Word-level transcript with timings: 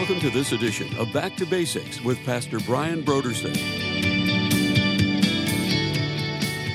Welcome 0.00 0.20
to 0.20 0.30
this 0.30 0.52
edition 0.52 0.96
of 0.96 1.12
Back 1.12 1.36
to 1.36 1.44
Basics 1.44 2.00
with 2.00 2.24
Pastor 2.24 2.58
Brian 2.60 3.02
Brodersen. 3.02 3.54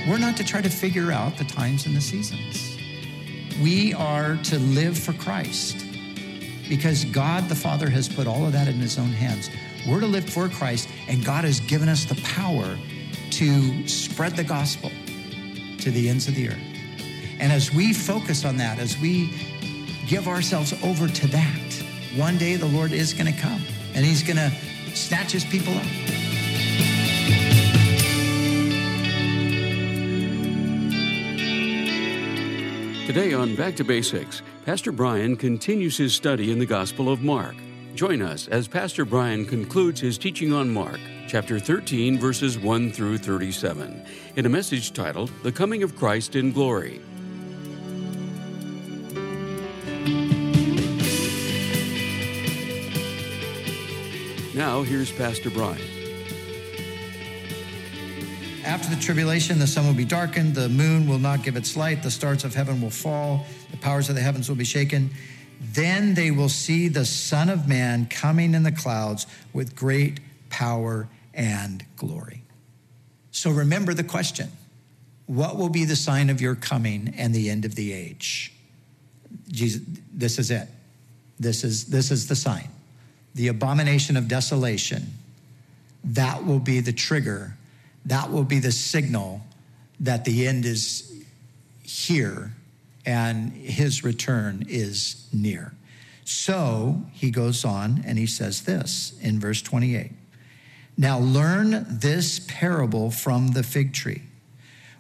We're 0.08 0.20
not 0.20 0.38
to 0.38 0.44
try 0.44 0.62
to 0.62 0.70
figure 0.70 1.12
out 1.12 1.36
the 1.36 1.44
times 1.46 1.88
and 1.88 1.96
the 1.96 2.02
seasons. 2.02 2.78
We 3.64 3.96
are 3.96 4.38
to 4.44 4.60
live 4.60 4.96
for 4.96 5.14
Christ 5.14 5.88
because 6.70 7.04
God 7.06 7.50
the 7.50 7.56
Father 7.56 7.90
has 7.90 8.08
put 8.08 8.28
all 8.28 8.46
of 8.46 8.54
that 8.54 8.68
in 8.68 8.76
His 8.76 9.00
own 9.00 9.10
hands. 9.10 9.50
We're 9.88 10.02
to 10.02 10.08
live 10.08 10.30
for 10.30 10.48
Christ, 10.48 10.88
and 11.08 11.26
God 11.26 11.46
has 11.46 11.60
given 11.62 11.90
us 11.90 12.06
the 12.06 12.22
power 12.22 12.78
to 13.32 13.88
spread 13.88 14.36
the 14.36 14.44
gospel 14.44 14.92
to 15.80 15.90
the 15.90 16.10
ends 16.10 16.28
of 16.28 16.36
the 16.36 16.50
earth. 16.50 16.64
And 17.40 17.52
as 17.52 17.74
we 17.74 17.92
focus 17.92 18.46
on 18.46 18.58
that, 18.58 18.78
as 18.78 19.00
we 19.00 19.34
give 20.06 20.28
ourselves 20.28 20.74
over 20.84 21.08
to 21.08 21.28
that, 21.30 21.65
one 22.16 22.38
day 22.38 22.56
the 22.56 22.66
Lord 22.66 22.92
is 22.92 23.14
going 23.14 23.32
to 23.32 23.40
come 23.40 23.62
and 23.94 24.06
He's 24.06 24.24
going 24.24 24.38
to 24.38 24.52
snatch 24.96 25.32
His 25.32 25.44
people 25.44 25.74
up. 25.74 25.86
Today 33.06 33.34
on 33.34 33.56
Back 33.56 33.76
to 33.76 33.84
Basics, 33.84 34.42
Pastor 34.66 34.92
Brian 34.92 35.36
continues 35.36 35.96
his 35.96 36.14
study 36.14 36.52
in 36.52 36.58
the 36.58 36.66
Gospel 36.66 37.08
of 37.08 37.22
Mark. 37.22 37.56
Join 37.94 38.22
us 38.22 38.48
as 38.48 38.68
Pastor 38.68 39.06
Brian 39.06 39.46
concludes 39.46 40.02
his 40.02 40.18
teaching 40.18 40.52
on 40.52 40.74
Mark, 40.74 41.00
chapter 41.28 41.60
13, 41.60 42.18
verses 42.18 42.58
1 42.58 42.92
through 42.92 43.20
37, 43.20 44.04
in 44.36 44.46
a 44.46 44.50
message 44.50 44.92
titled 44.92 45.32
The 45.44 45.52
Coming 45.52 45.84
of 45.84 45.96
Christ 45.96 46.36
in 46.36 46.52
Glory. 46.52 47.00
Now, 54.66 54.82
here's 54.82 55.12
Pastor 55.12 55.52
Brian. 55.52 55.80
After 58.66 58.90
the 58.90 59.00
tribulation, 59.00 59.60
the 59.60 59.68
sun 59.68 59.86
will 59.86 59.94
be 59.94 60.06
darkened, 60.06 60.56
the 60.56 60.70
moon 60.70 61.08
will 61.08 61.20
not 61.20 61.44
give 61.44 61.56
its 61.56 61.78
light, 61.78 62.02
the 62.02 62.10
stars 62.10 62.44
of 62.44 62.56
heaven 62.56 62.82
will 62.82 62.90
fall, 62.90 63.46
the 63.70 63.78
powers 63.78 64.10
of 64.10 64.16
the 64.16 64.22
heavens 64.22 64.50
will 64.50 64.56
be 64.56 64.66
shaken. 64.66 65.12
Then 65.62 66.16
they 66.16 66.32
will 66.32 66.50
see 66.50 66.88
the 66.88 67.06
Son 67.06 67.50
of 67.50 67.68
Man 67.68 68.08
coming 68.08 68.56
in 68.56 68.64
the 68.64 68.72
clouds 68.72 69.28
with 69.54 69.76
great 69.76 70.20
power 70.50 71.08
and 71.36 71.86
glory. 71.96 72.42
So 73.30 73.52
remember 73.52 73.94
the 73.94 74.04
question 74.04 74.52
What 75.28 75.58
will 75.58 75.70
be 75.70 75.86
the 75.86 75.96
sign 75.96 76.32
of 76.32 76.42
your 76.42 76.56
coming 76.56 77.14
and 77.16 77.36
the 77.36 77.52
end 77.52 77.66
of 77.66 77.76
the 77.76 77.94
age? 77.94 78.52
Jesus, 79.48 79.84
this 80.12 80.40
is 80.40 80.50
it. 80.50 80.68
This 81.40 81.64
is, 81.64 81.86
this 81.86 82.10
is 82.10 82.28
the 82.28 82.36
sign 82.36 82.70
the 83.36 83.50
abomination 83.50 84.18
of 84.18 84.28
desolation, 84.28 85.14
that 86.04 86.46
will 86.46 86.60
be 86.60 86.80
the 86.80 86.94
trigger, 86.94 87.56
that 88.06 88.32
will 88.32 88.44
be 88.44 88.60
the 88.60 88.72
signal 88.72 89.42
that 90.00 90.26
the 90.26 90.48
end 90.48 90.66
is 90.66 91.12
here 91.84 92.52
and 93.06 93.52
his 93.52 94.04
return 94.04 94.66
is 94.68 95.28
near. 95.32 95.74
So 96.24 97.04
he 97.14 97.30
goes 97.30 97.64
on 97.64 98.04
and 98.06 98.18
he 98.18 98.26
says 98.26 98.64
this 98.64 99.14
in 99.22 99.40
verse 99.40 99.62
28 99.62 100.12
Now 100.98 101.20
learn 101.20 101.86
this 101.88 102.40
parable 102.48 103.12
from 103.12 103.50
the 103.50 103.64
fig 103.64 103.94
tree. 103.94 104.24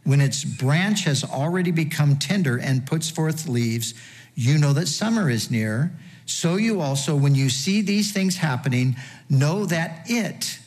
When 0.04 0.22
its 0.22 0.44
branch 0.44 1.06
has 1.06 1.24
already 1.24 1.72
become 1.72 2.18
tender 2.18 2.60
and 2.60 2.86
puts 2.86 3.10
forth 3.10 3.48
leaves, 3.48 3.96
you 4.36 4.60
know 4.60 4.72
that 4.74 4.88
summer 4.88 5.30
is 5.32 5.50
near. 5.50 5.92
So 6.26 6.56
you 6.56 6.82
also, 6.82 7.16
when 7.16 7.36
you 7.36 7.50
see 7.50 7.82
these 7.82 8.12
things 8.12 8.38
happening, 8.38 8.96
know 9.30 9.66
that 9.66 10.04
it, 10.06 10.60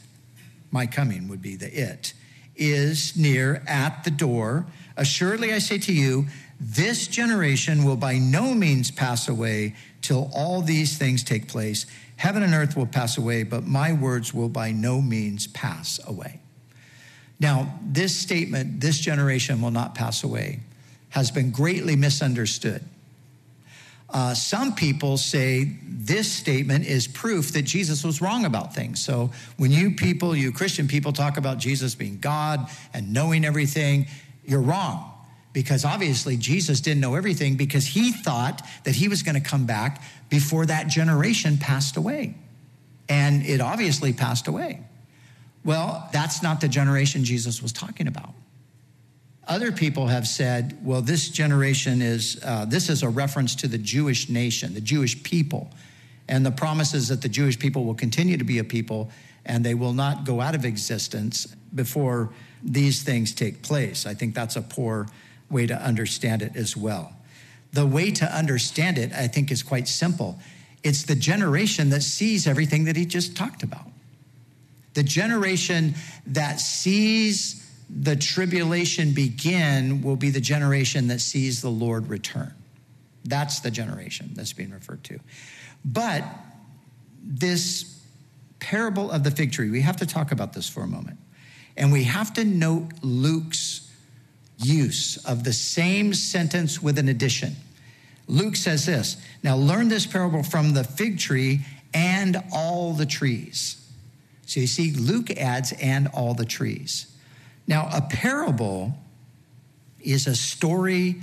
my 0.70 0.86
coming 0.86 1.28
would 1.28 1.42
be 1.42 1.56
the 1.56 1.72
it, 1.72 2.14
is 2.56 3.16
near 3.16 3.62
at 3.66 4.04
the 4.04 4.10
door. 4.10 4.66
Assuredly, 4.96 5.52
I 5.52 5.58
say 5.58 5.78
to 5.78 5.92
you, 5.92 6.26
this 6.60 7.06
generation 7.06 7.84
will 7.84 7.96
by 7.96 8.18
no 8.18 8.54
means 8.54 8.90
pass 8.90 9.28
away 9.28 9.76
till 10.00 10.30
all 10.34 10.60
these 10.60 10.98
things 10.98 11.22
take 11.22 11.48
place. 11.48 11.86
Heaven 12.16 12.42
and 12.42 12.52
earth 12.52 12.76
will 12.76 12.86
pass 12.86 13.16
away, 13.16 13.44
but 13.44 13.64
my 13.64 13.92
words 13.92 14.34
will 14.34 14.48
by 14.48 14.72
no 14.72 15.00
means 15.00 15.46
pass 15.48 16.00
away. 16.06 16.40
Now, 17.38 17.78
this 17.84 18.16
statement, 18.16 18.80
this 18.80 18.98
generation 18.98 19.62
will 19.62 19.70
not 19.70 19.94
pass 19.94 20.24
away, 20.24 20.60
has 21.10 21.30
been 21.30 21.52
greatly 21.52 21.94
misunderstood. 21.94 22.84
Uh, 24.10 24.32
some 24.32 24.74
people 24.74 25.18
say 25.18 25.76
this 25.82 26.32
statement 26.32 26.86
is 26.86 27.06
proof 27.06 27.52
that 27.52 27.62
Jesus 27.62 28.04
was 28.04 28.22
wrong 28.22 28.46
about 28.46 28.74
things. 28.74 29.04
So 29.04 29.30
when 29.58 29.70
you 29.70 29.90
people, 29.90 30.34
you 30.34 30.50
Christian 30.50 30.88
people, 30.88 31.12
talk 31.12 31.36
about 31.36 31.58
Jesus 31.58 31.94
being 31.94 32.18
God 32.18 32.68
and 32.94 33.12
knowing 33.12 33.44
everything, 33.44 34.06
you're 34.44 34.62
wrong. 34.62 35.12
Because 35.52 35.84
obviously 35.84 36.36
Jesus 36.36 36.80
didn't 36.80 37.00
know 37.00 37.16
everything 37.16 37.56
because 37.56 37.86
he 37.86 38.12
thought 38.12 38.66
that 38.84 38.94
he 38.94 39.08
was 39.08 39.22
going 39.22 39.34
to 39.34 39.46
come 39.46 39.66
back 39.66 40.02
before 40.30 40.64
that 40.66 40.88
generation 40.88 41.58
passed 41.58 41.96
away. 41.96 42.34
And 43.08 43.44
it 43.44 43.60
obviously 43.60 44.12
passed 44.12 44.48
away. 44.48 44.82
Well, 45.64 46.08
that's 46.12 46.42
not 46.42 46.60
the 46.60 46.68
generation 46.68 47.24
Jesus 47.24 47.62
was 47.62 47.72
talking 47.72 48.06
about. 48.06 48.32
Other 49.48 49.72
people 49.72 50.06
have 50.08 50.28
said, 50.28 50.76
well, 50.84 51.00
this 51.00 51.30
generation 51.30 52.02
is, 52.02 52.38
uh, 52.44 52.66
this 52.66 52.90
is 52.90 53.02
a 53.02 53.08
reference 53.08 53.54
to 53.56 53.66
the 53.66 53.78
Jewish 53.78 54.28
nation, 54.28 54.74
the 54.74 54.80
Jewish 54.80 55.22
people, 55.22 55.70
and 56.28 56.44
the 56.44 56.50
promises 56.50 57.08
that 57.08 57.22
the 57.22 57.30
Jewish 57.30 57.58
people 57.58 57.84
will 57.84 57.94
continue 57.94 58.36
to 58.36 58.44
be 58.44 58.58
a 58.58 58.64
people 58.64 59.10
and 59.46 59.64
they 59.64 59.72
will 59.72 59.94
not 59.94 60.24
go 60.24 60.42
out 60.42 60.54
of 60.54 60.66
existence 60.66 61.46
before 61.74 62.28
these 62.62 63.02
things 63.02 63.32
take 63.32 63.62
place. 63.62 64.04
I 64.04 64.12
think 64.12 64.34
that's 64.34 64.56
a 64.56 64.62
poor 64.62 65.08
way 65.48 65.66
to 65.66 65.74
understand 65.74 66.42
it 66.42 66.54
as 66.54 66.76
well. 66.76 67.14
The 67.72 67.86
way 67.86 68.10
to 68.10 68.26
understand 68.26 68.98
it, 68.98 69.12
I 69.14 69.28
think, 69.28 69.50
is 69.50 69.62
quite 69.62 69.88
simple. 69.88 70.38
It's 70.82 71.04
the 71.04 71.14
generation 71.14 71.88
that 71.90 72.02
sees 72.02 72.46
everything 72.46 72.84
that 72.84 72.96
he 72.96 73.06
just 73.06 73.34
talked 73.34 73.62
about. 73.62 73.86
The 74.92 75.02
generation 75.02 75.94
that 76.26 76.60
sees 76.60 77.67
the 77.90 78.16
tribulation 78.16 79.12
begin 79.12 80.02
will 80.02 80.16
be 80.16 80.30
the 80.30 80.40
generation 80.40 81.08
that 81.08 81.20
sees 81.20 81.62
the 81.62 81.70
Lord 81.70 82.08
return. 82.08 82.52
That's 83.24 83.60
the 83.60 83.70
generation 83.70 84.30
that's 84.34 84.52
being 84.52 84.70
referred 84.70 85.04
to. 85.04 85.20
But 85.84 86.24
this 87.22 87.98
parable 88.58 89.10
of 89.10 89.24
the 89.24 89.30
fig 89.30 89.52
tree, 89.52 89.70
we 89.70 89.80
have 89.82 89.96
to 89.98 90.06
talk 90.06 90.32
about 90.32 90.52
this 90.52 90.68
for 90.68 90.82
a 90.82 90.86
moment. 90.86 91.18
And 91.76 91.92
we 91.92 92.04
have 92.04 92.34
to 92.34 92.44
note 92.44 92.90
Luke's 93.02 93.90
use 94.58 95.16
of 95.24 95.44
the 95.44 95.52
same 95.52 96.12
sentence 96.12 96.82
with 96.82 96.98
an 96.98 97.08
addition. 97.08 97.54
Luke 98.26 98.56
says 98.56 98.84
this 98.84 99.16
Now 99.42 99.56
learn 99.56 99.88
this 99.88 100.06
parable 100.06 100.42
from 100.42 100.74
the 100.74 100.84
fig 100.84 101.18
tree 101.18 101.60
and 101.94 102.42
all 102.52 102.92
the 102.92 103.06
trees. 103.06 103.76
So 104.46 104.60
you 104.60 104.66
see, 104.66 104.92
Luke 104.92 105.30
adds 105.30 105.72
and 105.72 106.08
all 106.08 106.34
the 106.34 106.44
trees. 106.44 107.14
Now, 107.68 107.88
a 107.92 108.00
parable 108.00 108.98
is 110.00 110.26
a 110.26 110.34
story 110.34 111.20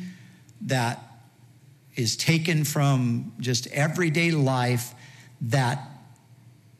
that 0.61 1.01
is 1.95 2.15
taken 2.15 2.63
from 2.63 3.33
just 3.39 3.67
everyday 3.67 4.29
life 4.31 4.93
that 5.41 5.81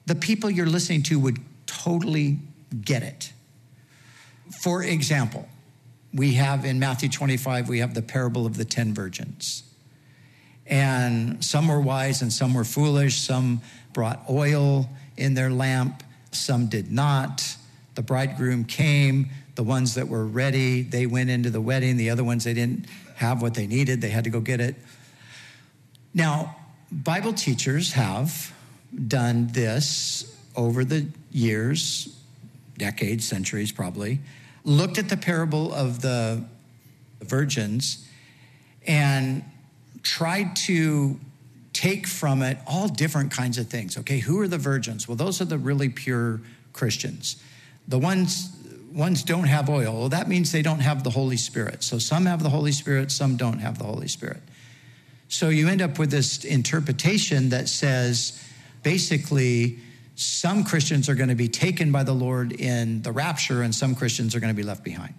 the 0.05 0.15
people 0.15 0.51
you're 0.51 0.67
listening 0.67 1.01
to 1.03 1.19
would 1.19 1.39
totally 1.65 2.37
get 2.79 3.01
it. 3.01 3.33
For 4.61 4.83
example, 4.83 5.49
we 6.13 6.35
have 6.35 6.63
in 6.63 6.79
Matthew 6.79 7.09
25, 7.09 7.67
we 7.67 7.79
have 7.79 7.95
the 7.95 8.03
parable 8.03 8.45
of 8.45 8.57
the 8.57 8.65
10 8.65 8.93
virgins. 8.93 9.63
And 10.67 11.43
some 11.43 11.67
were 11.67 11.81
wise 11.81 12.21
and 12.21 12.31
some 12.31 12.53
were 12.53 12.63
foolish. 12.63 13.19
Some 13.19 13.61
brought 13.93 14.23
oil 14.29 14.89
in 15.17 15.33
their 15.33 15.49
lamp, 15.49 16.03
some 16.31 16.67
did 16.67 16.91
not. 16.91 17.57
The 17.95 18.01
bridegroom 18.01 18.65
came, 18.65 19.29
the 19.55 19.63
ones 19.63 19.95
that 19.95 20.07
were 20.07 20.25
ready, 20.25 20.81
they 20.81 21.05
went 21.05 21.29
into 21.29 21.49
the 21.49 21.61
wedding. 21.61 21.97
The 21.97 22.09
other 22.09 22.23
ones, 22.23 22.43
they 22.43 22.53
didn't 22.53 22.85
have 23.15 23.41
what 23.41 23.53
they 23.53 23.65
needed, 23.67 24.01
they 24.01 24.09
had 24.09 24.25
to 24.25 24.29
go 24.29 24.41
get 24.41 24.59
it. 24.59 24.75
Now, 26.13 26.55
Bible 26.91 27.33
teachers 27.33 27.93
have 27.93 28.53
done 29.07 29.47
this 29.47 30.37
over 30.55 30.85
the 30.85 31.07
years, 31.31 32.15
decades, 32.77 33.25
centuries 33.25 33.71
probably, 33.71 34.19
looked 34.63 34.97
at 34.97 35.09
the 35.09 35.17
parable 35.17 35.73
of 35.73 36.01
the 36.01 36.43
virgins 37.21 38.07
and 38.87 39.43
tried 40.03 40.55
to 40.55 41.19
take 41.73 42.07
from 42.07 42.41
it 42.41 42.57
all 42.65 42.87
different 42.87 43.31
kinds 43.31 43.57
of 43.57 43.67
things. 43.67 43.97
Okay, 43.97 44.19
who 44.19 44.39
are 44.39 44.47
the 44.47 44.57
virgins? 44.57 45.07
Well, 45.07 45.17
those 45.17 45.41
are 45.41 45.45
the 45.45 45.57
really 45.57 45.89
pure 45.89 46.41
Christians. 46.71 47.41
The 47.87 47.99
ones 47.99 48.54
ones 48.95 49.23
don't 49.23 49.43
have 49.43 49.69
oil. 49.69 49.99
Well, 49.99 50.09
that 50.09 50.29
means 50.29 50.51
they 50.51 50.61
don't 50.61 50.79
have 50.79 51.03
the 51.03 51.09
Holy 51.09 51.37
Spirit. 51.37 51.83
So 51.83 51.99
some 51.99 52.25
have 52.25 52.41
the 52.41 52.49
Holy 52.49 52.71
Spirit, 52.71 53.11
some 53.11 53.35
don't 53.35 53.59
have 53.59 53.77
the 53.77 53.83
Holy 53.83 54.07
Spirit. 54.07 54.41
So 55.27 55.49
you 55.49 55.67
end 55.67 55.81
up 55.81 55.99
with 55.99 56.11
this 56.11 56.45
interpretation 56.45 57.49
that 57.49 57.67
says 57.67 58.41
basically 58.83 59.79
some 60.15 60.63
Christians 60.63 61.09
are 61.09 61.15
going 61.15 61.29
to 61.29 61.35
be 61.35 61.49
taken 61.49 61.91
by 61.91 62.03
the 62.03 62.13
Lord 62.13 62.53
in 62.53 63.01
the 63.01 63.11
rapture 63.11 63.63
and 63.63 63.75
some 63.75 63.95
Christians 63.95 64.33
are 64.33 64.39
going 64.39 64.53
to 64.53 64.57
be 64.57 64.63
left 64.63 64.83
behind. 64.83 65.13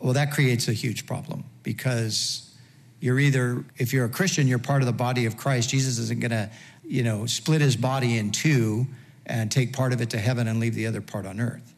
Well, 0.00 0.14
that 0.14 0.32
creates 0.32 0.66
a 0.66 0.72
huge 0.72 1.06
problem 1.06 1.44
because 1.62 2.52
you're 2.98 3.20
either, 3.20 3.64
if 3.76 3.92
you're 3.92 4.06
a 4.06 4.10
Christian, 4.10 4.48
you're 4.48 4.58
part 4.58 4.82
of 4.82 4.86
the 4.86 4.92
body 4.92 5.26
of 5.26 5.36
Christ. 5.36 5.70
Jesus 5.70 5.98
isn't 5.98 6.20
going 6.20 6.30
to, 6.32 6.50
you 6.82 7.04
know, 7.04 7.26
split 7.26 7.60
his 7.60 7.76
body 7.76 8.18
in 8.18 8.32
two 8.32 8.86
and 9.26 9.52
take 9.52 9.72
part 9.72 9.92
of 9.92 10.00
it 10.00 10.10
to 10.10 10.18
heaven 10.18 10.48
and 10.48 10.58
leave 10.58 10.74
the 10.74 10.86
other 10.86 11.00
part 11.00 11.24
on 11.24 11.38
earth. 11.38 11.69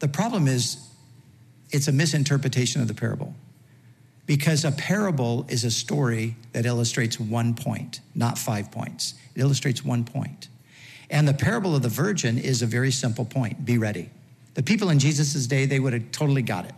The 0.00 0.08
problem 0.08 0.48
is, 0.48 0.78
it's 1.70 1.88
a 1.88 1.92
misinterpretation 1.92 2.82
of 2.82 2.88
the 2.88 2.94
parable 2.94 3.34
because 4.26 4.64
a 4.64 4.72
parable 4.72 5.44
is 5.48 5.64
a 5.64 5.70
story 5.70 6.36
that 6.52 6.66
illustrates 6.66 7.20
one 7.20 7.54
point, 7.54 8.00
not 8.14 8.38
five 8.38 8.70
points. 8.70 9.14
It 9.34 9.40
illustrates 9.40 9.84
one 9.84 10.04
point. 10.04 10.48
And 11.10 11.28
the 11.28 11.34
parable 11.34 11.76
of 11.76 11.82
the 11.82 11.88
virgin 11.88 12.38
is 12.38 12.62
a 12.62 12.66
very 12.66 12.90
simple 12.90 13.24
point 13.24 13.64
be 13.64 13.78
ready. 13.78 14.10
The 14.54 14.62
people 14.62 14.90
in 14.90 14.98
Jesus' 14.98 15.46
day, 15.46 15.66
they 15.66 15.80
would 15.80 15.92
have 15.92 16.10
totally 16.12 16.42
got 16.42 16.64
it. 16.64 16.74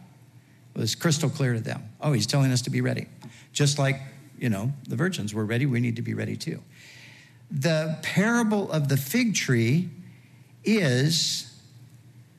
It 0.74 0.80
was 0.80 0.94
crystal 0.94 1.30
clear 1.30 1.54
to 1.54 1.60
them. 1.60 1.82
Oh, 2.00 2.12
he's 2.12 2.26
telling 2.26 2.50
us 2.50 2.62
to 2.62 2.70
be 2.70 2.80
ready. 2.80 3.06
Just 3.52 3.78
like, 3.78 4.00
you 4.38 4.48
know, 4.48 4.72
the 4.88 4.96
virgins 4.96 5.32
were 5.32 5.44
ready, 5.44 5.66
we 5.66 5.80
need 5.80 5.96
to 5.96 6.02
be 6.02 6.14
ready 6.14 6.36
too. 6.36 6.62
The 7.50 7.98
parable 8.02 8.70
of 8.72 8.88
the 8.88 8.96
fig 8.96 9.34
tree 9.34 9.88
is 10.64 11.55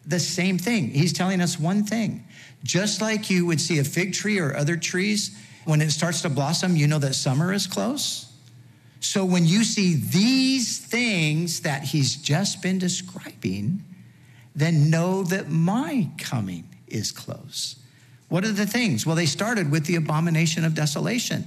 the 0.08 0.20
same 0.20 0.58
thing. 0.58 0.90
He's 0.90 1.14
telling 1.14 1.42
us 1.42 1.60
one 1.60 1.84
thing. 1.84 2.26
Just 2.64 3.02
like 3.02 3.30
you 3.30 3.46
would 3.46 3.62
see 3.62 3.80
a 3.80 3.84
fig 3.84 4.14
tree 4.14 4.40
or 4.40 4.56
other 4.56 4.78
trees, 4.78 5.38
when 5.66 5.82
it 5.82 5.92
starts 5.92 6.22
to 6.22 6.30
blossom, 6.30 6.76
you 6.76 6.88
know 6.88 7.00
that 7.00 7.14
summer 7.14 7.54
is 7.54 7.68
close. 7.68 8.32
So 9.00 9.26
when 9.26 9.46
you 9.46 9.64
see 9.64 9.96
these 9.96 10.80
things 10.80 11.62
that 11.62 11.84
he's 11.84 12.16
just 12.16 12.62
been 12.62 12.80
describing, 12.80 13.84
then 14.56 14.90
know 14.90 15.24
that 15.24 15.50
my 15.50 16.10
coming 16.18 16.68
is 16.88 17.12
close. 17.12 17.76
What 18.30 18.44
are 18.44 18.52
the 18.52 18.66
things? 18.66 19.06
Well, 19.06 19.16
they 19.16 19.26
started 19.26 19.72
with 19.72 19.86
the 19.86 19.96
abomination 19.96 20.66
of 20.66 20.74
desolation. 20.74 21.46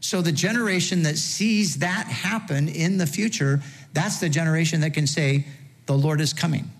So 0.00 0.20
the 0.20 0.32
generation 0.32 1.02
that 1.04 1.16
sees 1.16 1.78
that 1.78 2.06
happen 2.06 2.68
in 2.68 2.98
the 2.98 3.06
future, 3.06 3.62
that's 3.92 4.20
the 4.20 4.28
generation 4.28 4.80
that 4.82 4.94
can 4.94 5.06
say, 5.06 5.46
the 5.86 5.96
Lord 5.96 6.20
is 6.20 6.32
coming. 6.32 6.70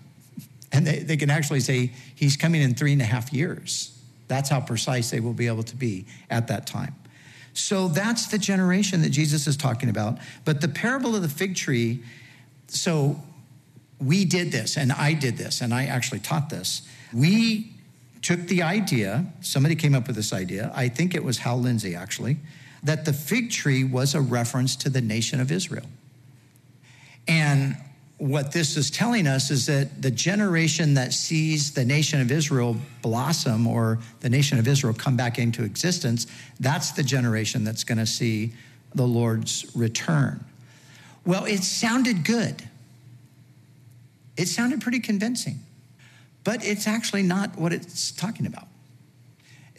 And 0.77 0.85
they, 0.85 0.99
they 0.99 1.17
can 1.17 1.31
actually 1.31 1.61
say, 1.61 1.91
He's 2.13 2.37
coming 2.37 2.61
in 2.61 2.75
three 2.75 2.93
and 2.93 3.01
a 3.01 3.05
half 3.05 3.33
years. 3.33 3.99
That's 4.27 4.47
how 4.47 4.61
precise 4.61 5.09
they 5.09 5.19
will 5.19 5.33
be 5.33 5.47
able 5.47 5.63
to 5.63 5.75
be 5.75 6.05
at 6.29 6.47
that 6.49 6.67
time. 6.67 6.93
So 7.53 7.87
that's 7.87 8.27
the 8.27 8.37
generation 8.37 9.01
that 9.01 9.09
Jesus 9.09 9.47
is 9.47 9.57
talking 9.57 9.89
about. 9.89 10.19
But 10.45 10.61
the 10.61 10.67
parable 10.67 11.15
of 11.15 11.23
the 11.23 11.29
fig 11.29 11.55
tree, 11.55 12.03
so 12.67 13.19
we 13.99 14.23
did 14.23 14.51
this, 14.51 14.77
and 14.77 14.91
I 14.91 15.13
did 15.13 15.37
this, 15.37 15.61
and 15.61 15.73
I 15.73 15.85
actually 15.85 16.19
taught 16.19 16.51
this. 16.51 16.87
We 17.11 17.71
took 18.21 18.41
the 18.41 18.61
idea, 18.61 19.25
somebody 19.41 19.75
came 19.75 19.95
up 19.95 20.05
with 20.05 20.15
this 20.15 20.31
idea, 20.31 20.71
I 20.75 20.89
think 20.89 21.15
it 21.15 21.23
was 21.23 21.39
Hal 21.39 21.59
Lindsey 21.59 21.95
actually, 21.95 22.37
that 22.83 23.05
the 23.05 23.13
fig 23.13 23.49
tree 23.49 23.83
was 23.83 24.13
a 24.13 24.21
reference 24.21 24.75
to 24.75 24.91
the 24.91 25.01
nation 25.01 25.39
of 25.39 25.51
Israel. 25.51 25.87
And 27.27 27.77
what 28.17 28.51
this 28.51 28.77
is 28.77 28.89
telling 28.89 29.27
us 29.27 29.51
is 29.51 29.67
that 29.67 30.01
the 30.01 30.09
generation 30.09 30.95
that 30.95 31.13
sees 31.13 31.71
the 31.73 31.85
nation 31.85 32.19
of 32.19 32.31
Israel 32.31 32.75
blossom 33.03 33.67
or 33.67 33.99
the 34.21 34.29
nation 34.29 34.57
of 34.57 34.67
Israel 34.67 34.93
come 34.93 35.15
back 35.15 35.37
into 35.37 35.63
existence, 35.63 36.25
that's 36.59 36.91
the 36.91 37.03
generation 37.03 37.63
that's 37.63 37.83
going 37.83 37.99
to 37.99 38.07
see 38.07 38.53
the 38.95 39.05
Lord's 39.05 39.69
return. 39.75 40.43
Well, 41.25 41.45
it 41.45 41.63
sounded 41.63 42.23
good. 42.23 42.63
It 44.35 44.47
sounded 44.47 44.81
pretty 44.81 44.99
convincing, 44.99 45.59
but 46.43 46.65
it's 46.65 46.87
actually 46.87 47.23
not 47.23 47.57
what 47.57 47.71
it's 47.73 48.11
talking 48.11 48.47
about. 48.47 48.67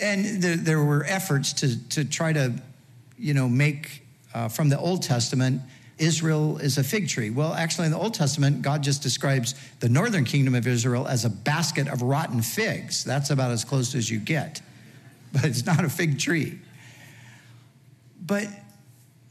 And 0.01 0.41
there, 0.43 0.57
there 0.57 0.85
were 0.85 1.05
efforts 1.05 1.53
to, 1.55 1.89
to 1.91 2.05
try 2.05 2.33
to, 2.33 2.53
you 3.17 3.35
know, 3.35 3.49
make 3.49 4.05
uh, 4.33 4.49
from 4.49 4.69
the 4.69 4.79
Old 4.79 5.03
Testament 5.03 5.63
Israel 5.99 6.59
is 6.59 6.79
a 6.79 6.85
fig 6.85 7.09
tree. 7.09 7.31
Well, 7.31 7.53
actually, 7.53 7.87
in 7.87 7.93
the 7.93 7.99
Old 7.99 8.15
Testament, 8.15 8.63
God 8.63 8.83
just 8.83 9.03
describes 9.03 9.55
the 9.81 9.89
northern 9.89 10.25
kingdom 10.25 10.55
of 10.55 10.67
Israel 10.67 11.07
as 11.07 11.25
a 11.25 11.31
basket 11.31 11.89
of 11.89 12.03
rotten 12.03 12.43
figs. 12.43 13.05
That's 13.05 13.31
about 13.31 13.51
as 13.51 13.65
close 13.65 13.95
as 13.95 14.11
you 14.11 14.19
get, 14.19 14.63
but 15.33 15.45
it's 15.45 15.67
not 15.67 15.85
a 15.85 15.89
fig 15.89 16.19
tree. 16.19 16.59
But 18.25 18.47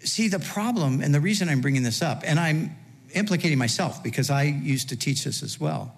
see, 0.02 0.28
the 0.28 0.40
problem, 0.40 1.02
and 1.02 1.14
the 1.14 1.22
reason 1.22 1.50
I'm 1.50 1.62
bringing 1.62 1.84
this 1.84 2.02
up, 2.02 2.24
and 2.26 2.40
I'm 2.40 2.76
implicating 3.14 3.58
myself 3.58 4.04
because 4.04 4.30
I 4.30 4.44
used 4.44 4.90
to 4.90 4.96
teach 4.96 5.24
this 5.24 5.44
as 5.44 5.60
well. 5.60 5.94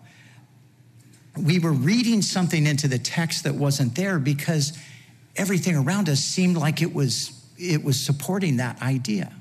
We 1.37 1.59
were 1.59 1.71
reading 1.71 2.21
something 2.21 2.67
into 2.67 2.87
the 2.87 2.99
text 2.99 3.45
that 3.45 3.55
wasn't 3.55 3.95
there 3.95 4.19
because 4.19 4.77
everything 5.35 5.75
around 5.75 6.09
us 6.09 6.19
seemed 6.19 6.57
like 6.57 6.81
it 6.81 6.93
was 6.93 7.35
it 7.57 7.83
was 7.83 7.99
supporting 7.99 8.57
that 8.57 8.81
idea. 8.81 9.33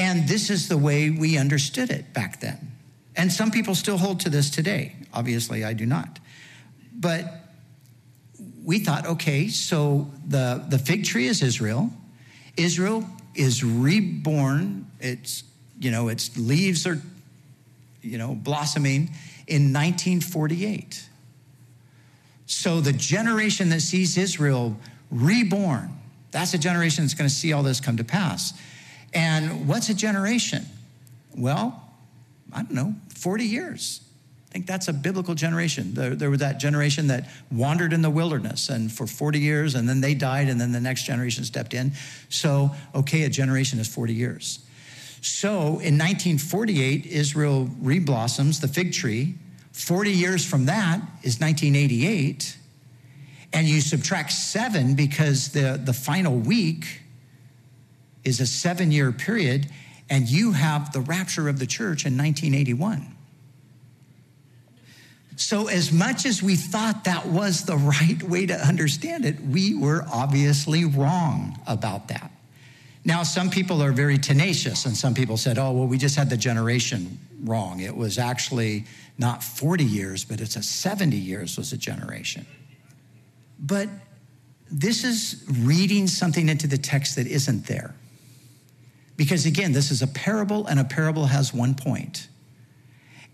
And 0.00 0.26
this 0.26 0.48
is 0.48 0.66
the 0.66 0.78
way 0.78 1.10
we 1.10 1.36
understood 1.36 1.90
it 1.90 2.14
back 2.14 2.40
then. 2.40 2.72
And 3.16 3.30
some 3.30 3.50
people 3.50 3.74
still 3.74 3.98
hold 3.98 4.20
to 4.20 4.30
this 4.30 4.48
today. 4.48 4.96
Obviously, 5.12 5.62
I 5.62 5.74
do 5.74 5.84
not. 5.84 6.18
But 6.94 7.26
we 8.64 8.78
thought, 8.78 9.06
okay, 9.06 9.48
so 9.48 10.10
the, 10.26 10.64
the 10.70 10.78
fig 10.78 11.04
tree 11.04 11.26
is 11.26 11.42
Israel. 11.42 11.90
Israel 12.56 13.04
is 13.34 13.62
reborn. 13.62 14.86
It's, 15.00 15.44
you 15.78 15.90
know, 15.90 16.08
its 16.08 16.34
leaves 16.38 16.86
are, 16.86 16.98
you 18.00 18.16
know, 18.16 18.34
blossoming 18.34 19.10
in 19.46 19.74
1948. 19.74 21.06
So 22.46 22.80
the 22.80 22.94
generation 22.94 23.68
that 23.68 23.82
sees 23.82 24.16
Israel 24.16 24.78
reborn, 25.10 25.90
that's 26.30 26.54
a 26.54 26.58
generation 26.58 27.04
that's 27.04 27.12
going 27.12 27.28
to 27.28 27.34
see 27.34 27.52
all 27.52 27.62
this 27.62 27.80
come 27.80 27.98
to 27.98 28.04
pass. 28.04 28.54
And 29.12 29.66
what's 29.68 29.88
a 29.88 29.94
generation? 29.94 30.64
Well, 31.36 31.82
I 32.52 32.62
don't 32.62 32.72
know, 32.72 32.94
40 33.14 33.44
years. 33.44 34.00
I 34.48 34.52
think 34.52 34.66
that's 34.66 34.88
a 34.88 34.92
biblical 34.92 35.36
generation. 35.36 35.94
There, 35.94 36.16
there, 36.16 36.30
was 36.30 36.40
that 36.40 36.58
generation 36.58 37.06
that 37.06 37.28
wandered 37.52 37.92
in 37.92 38.02
the 38.02 38.10
wilderness 38.10 38.68
and 38.68 38.90
for 38.90 39.06
40 39.06 39.38
years, 39.38 39.76
and 39.76 39.88
then 39.88 40.00
they 40.00 40.14
died, 40.14 40.48
and 40.48 40.60
then 40.60 40.72
the 40.72 40.80
next 40.80 41.04
generation 41.04 41.44
stepped 41.44 41.72
in. 41.72 41.92
So, 42.30 42.70
okay, 42.92 43.22
a 43.22 43.28
generation 43.28 43.78
is 43.78 43.86
40 43.86 44.12
years. 44.12 44.58
So 45.22 45.50
in 45.50 45.98
1948, 45.98 47.06
Israel 47.06 47.68
reblossoms 47.80 48.60
the 48.60 48.66
fig 48.66 48.92
tree. 48.92 49.34
40 49.72 50.10
years 50.10 50.44
from 50.44 50.66
that 50.66 50.96
is 51.22 51.40
1988. 51.40 52.56
And 53.52 53.68
you 53.68 53.80
subtract 53.80 54.32
seven 54.32 54.94
because 54.94 55.48
the, 55.50 55.80
the 55.82 55.92
final 55.92 56.36
week 56.36 56.99
is 58.24 58.40
a 58.40 58.46
seven 58.46 58.90
year 58.90 59.12
period, 59.12 59.68
and 60.08 60.28
you 60.28 60.52
have 60.52 60.92
the 60.92 61.00
rapture 61.00 61.48
of 61.48 61.58
the 61.58 61.66
church 61.66 62.04
in 62.04 62.16
1981. 62.16 63.16
So, 65.36 65.68
as 65.68 65.90
much 65.90 66.26
as 66.26 66.42
we 66.42 66.54
thought 66.54 67.04
that 67.04 67.26
was 67.26 67.64
the 67.64 67.76
right 67.76 68.22
way 68.22 68.44
to 68.46 68.54
understand 68.54 69.24
it, 69.24 69.40
we 69.40 69.74
were 69.74 70.04
obviously 70.12 70.84
wrong 70.84 71.58
about 71.66 72.08
that. 72.08 72.30
Now, 73.06 73.22
some 73.22 73.48
people 73.48 73.82
are 73.82 73.92
very 73.92 74.18
tenacious, 74.18 74.84
and 74.84 74.94
some 74.94 75.14
people 75.14 75.38
said, 75.38 75.56
oh, 75.56 75.72
well, 75.72 75.86
we 75.86 75.96
just 75.96 76.16
had 76.16 76.28
the 76.28 76.36
generation 76.36 77.18
wrong. 77.42 77.80
It 77.80 77.96
was 77.96 78.18
actually 78.18 78.84
not 79.16 79.42
40 79.42 79.82
years, 79.84 80.24
but 80.24 80.40
it's 80.40 80.56
a 80.56 80.62
70 80.62 81.16
years 81.16 81.56
was 81.56 81.72
a 81.72 81.78
generation. 81.78 82.44
But 83.58 83.88
this 84.70 85.04
is 85.04 85.44
reading 85.48 86.06
something 86.06 86.48
into 86.48 86.66
the 86.66 86.78
text 86.78 87.16
that 87.16 87.26
isn't 87.26 87.66
there. 87.66 87.94
Because 89.20 89.44
again, 89.44 89.72
this 89.72 89.90
is 89.90 90.00
a 90.00 90.06
parable, 90.06 90.66
and 90.66 90.80
a 90.80 90.84
parable 90.84 91.26
has 91.26 91.52
one 91.52 91.74
point. 91.74 92.26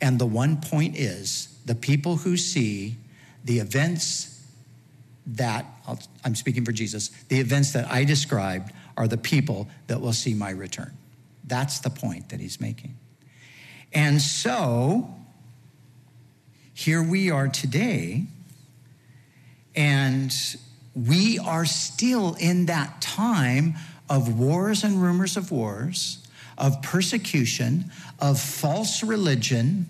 And 0.00 0.18
the 0.18 0.26
one 0.26 0.60
point 0.60 0.96
is 0.96 1.60
the 1.64 1.76
people 1.76 2.16
who 2.16 2.36
see 2.36 2.96
the 3.44 3.60
events 3.60 4.44
that, 5.28 5.64
I'm 6.24 6.34
speaking 6.34 6.64
for 6.64 6.72
Jesus, 6.72 7.10
the 7.28 7.38
events 7.38 7.72
that 7.74 7.88
I 7.88 8.02
described 8.02 8.72
are 8.96 9.06
the 9.06 9.16
people 9.16 9.68
that 9.86 10.00
will 10.00 10.12
see 10.12 10.34
my 10.34 10.50
return. 10.50 10.90
That's 11.44 11.78
the 11.78 11.90
point 11.90 12.30
that 12.30 12.40
he's 12.40 12.60
making. 12.60 12.96
And 13.92 14.20
so, 14.20 15.14
here 16.74 17.00
we 17.00 17.30
are 17.30 17.46
today, 17.46 18.24
and 19.76 20.34
we 20.96 21.38
are 21.38 21.64
still 21.64 22.34
in 22.40 22.66
that 22.66 23.00
time 23.00 23.76
of 24.08 24.38
wars 24.38 24.84
and 24.84 25.02
rumors 25.02 25.36
of 25.36 25.50
wars, 25.50 26.26
of 26.58 26.80
persecution, 26.82 27.90
of 28.20 28.40
false 28.40 29.02
religion, 29.02 29.86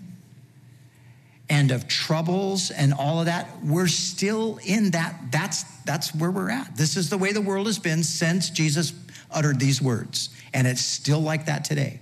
and 1.49 1.71
of 1.71 1.87
troubles 1.87 2.71
and 2.71 2.93
all 2.93 3.19
of 3.19 3.25
that. 3.27 3.49
We're 3.63 3.87
still 3.87 4.59
in 4.65 4.91
that. 4.91 5.31
That's, 5.31 5.63
that's 5.85 6.13
where 6.13 6.31
we're 6.31 6.49
at. 6.49 6.75
This 6.75 6.97
is 6.97 7.09
the 7.09 7.17
way 7.17 7.31
the 7.31 7.41
world 7.41 7.67
has 7.67 7.79
been 7.79 8.03
since 8.03 8.49
Jesus 8.49 8.93
uttered 9.31 9.59
these 9.59 9.81
words. 9.81 10.29
And 10.53 10.67
it's 10.67 10.83
still 10.83 11.21
like 11.21 11.45
that 11.45 11.63
today. 11.63 12.01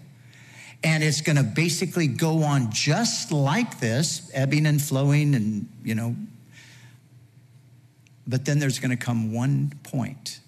And 0.83 1.03
it's 1.03 1.21
going 1.21 1.35
to 1.35 1.43
basically 1.43 2.07
go 2.07 2.43
on 2.43 2.71
just 2.71 3.31
like 3.31 3.79
this, 3.79 4.29
ebbing 4.33 4.65
and 4.65 4.81
flowing, 4.81 5.33
and, 5.33 5.67
you 5.83 5.95
know. 5.95 6.15
But 8.27 8.45
then 8.45 8.59
there's 8.59 8.79
going 8.79 8.91
to 8.91 8.97
come 8.97 9.33
one 9.33 9.73
point, 9.83 10.39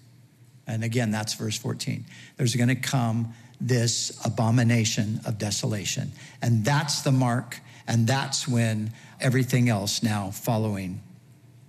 and 0.68 0.84
again, 0.84 1.10
that's 1.10 1.34
verse 1.34 1.56
14. 1.56 2.04
There's 2.36 2.54
going 2.54 2.68
to 2.68 2.76
come 2.76 3.34
this 3.60 4.18
abomination 4.24 5.20
of 5.26 5.38
desolation. 5.38 6.12
And 6.42 6.64
that's 6.64 7.00
the 7.00 7.10
mark, 7.10 7.58
and 7.88 8.06
that's 8.06 8.46
when 8.46 8.92
everything 9.20 9.68
else 9.68 10.02
now 10.02 10.30
following 10.30 11.00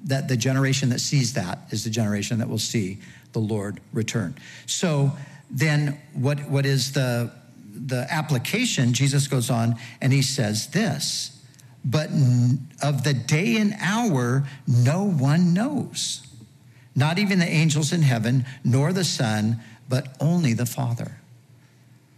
that 0.05 0.27
the 0.27 0.37
generation 0.37 0.89
that 0.89 0.99
sees 0.99 1.33
that 1.33 1.59
is 1.71 1.83
the 1.83 1.89
generation 1.89 2.39
that 2.39 2.47
will 2.47 2.59
see 2.59 2.99
the 3.33 3.39
Lord 3.39 3.81
return. 3.91 4.35
So 4.65 5.11
then 5.49 5.99
what, 6.13 6.39
what 6.49 6.65
is 6.65 6.91
the 6.93 7.31
the 7.79 8.05
application, 8.09 8.93
Jesus 8.93 9.27
goes 9.27 9.49
on 9.49 9.75
and 10.01 10.11
he 10.11 10.21
says 10.21 10.67
this, 10.67 11.41
but 11.85 12.09
of 12.81 13.03
the 13.03 13.13
day 13.13 13.57
and 13.57 13.73
hour 13.79 14.45
no 14.67 15.03
one 15.03 15.53
knows. 15.53 16.27
Not 16.99 17.17
even 17.17 17.39
the 17.39 17.47
angels 17.47 17.93
in 17.93 18.01
heaven, 18.01 18.45
nor 18.65 18.91
the 18.91 19.05
Son, 19.05 19.61
but 19.87 20.17
only 20.19 20.51
the 20.51 20.65
Father. 20.65 21.13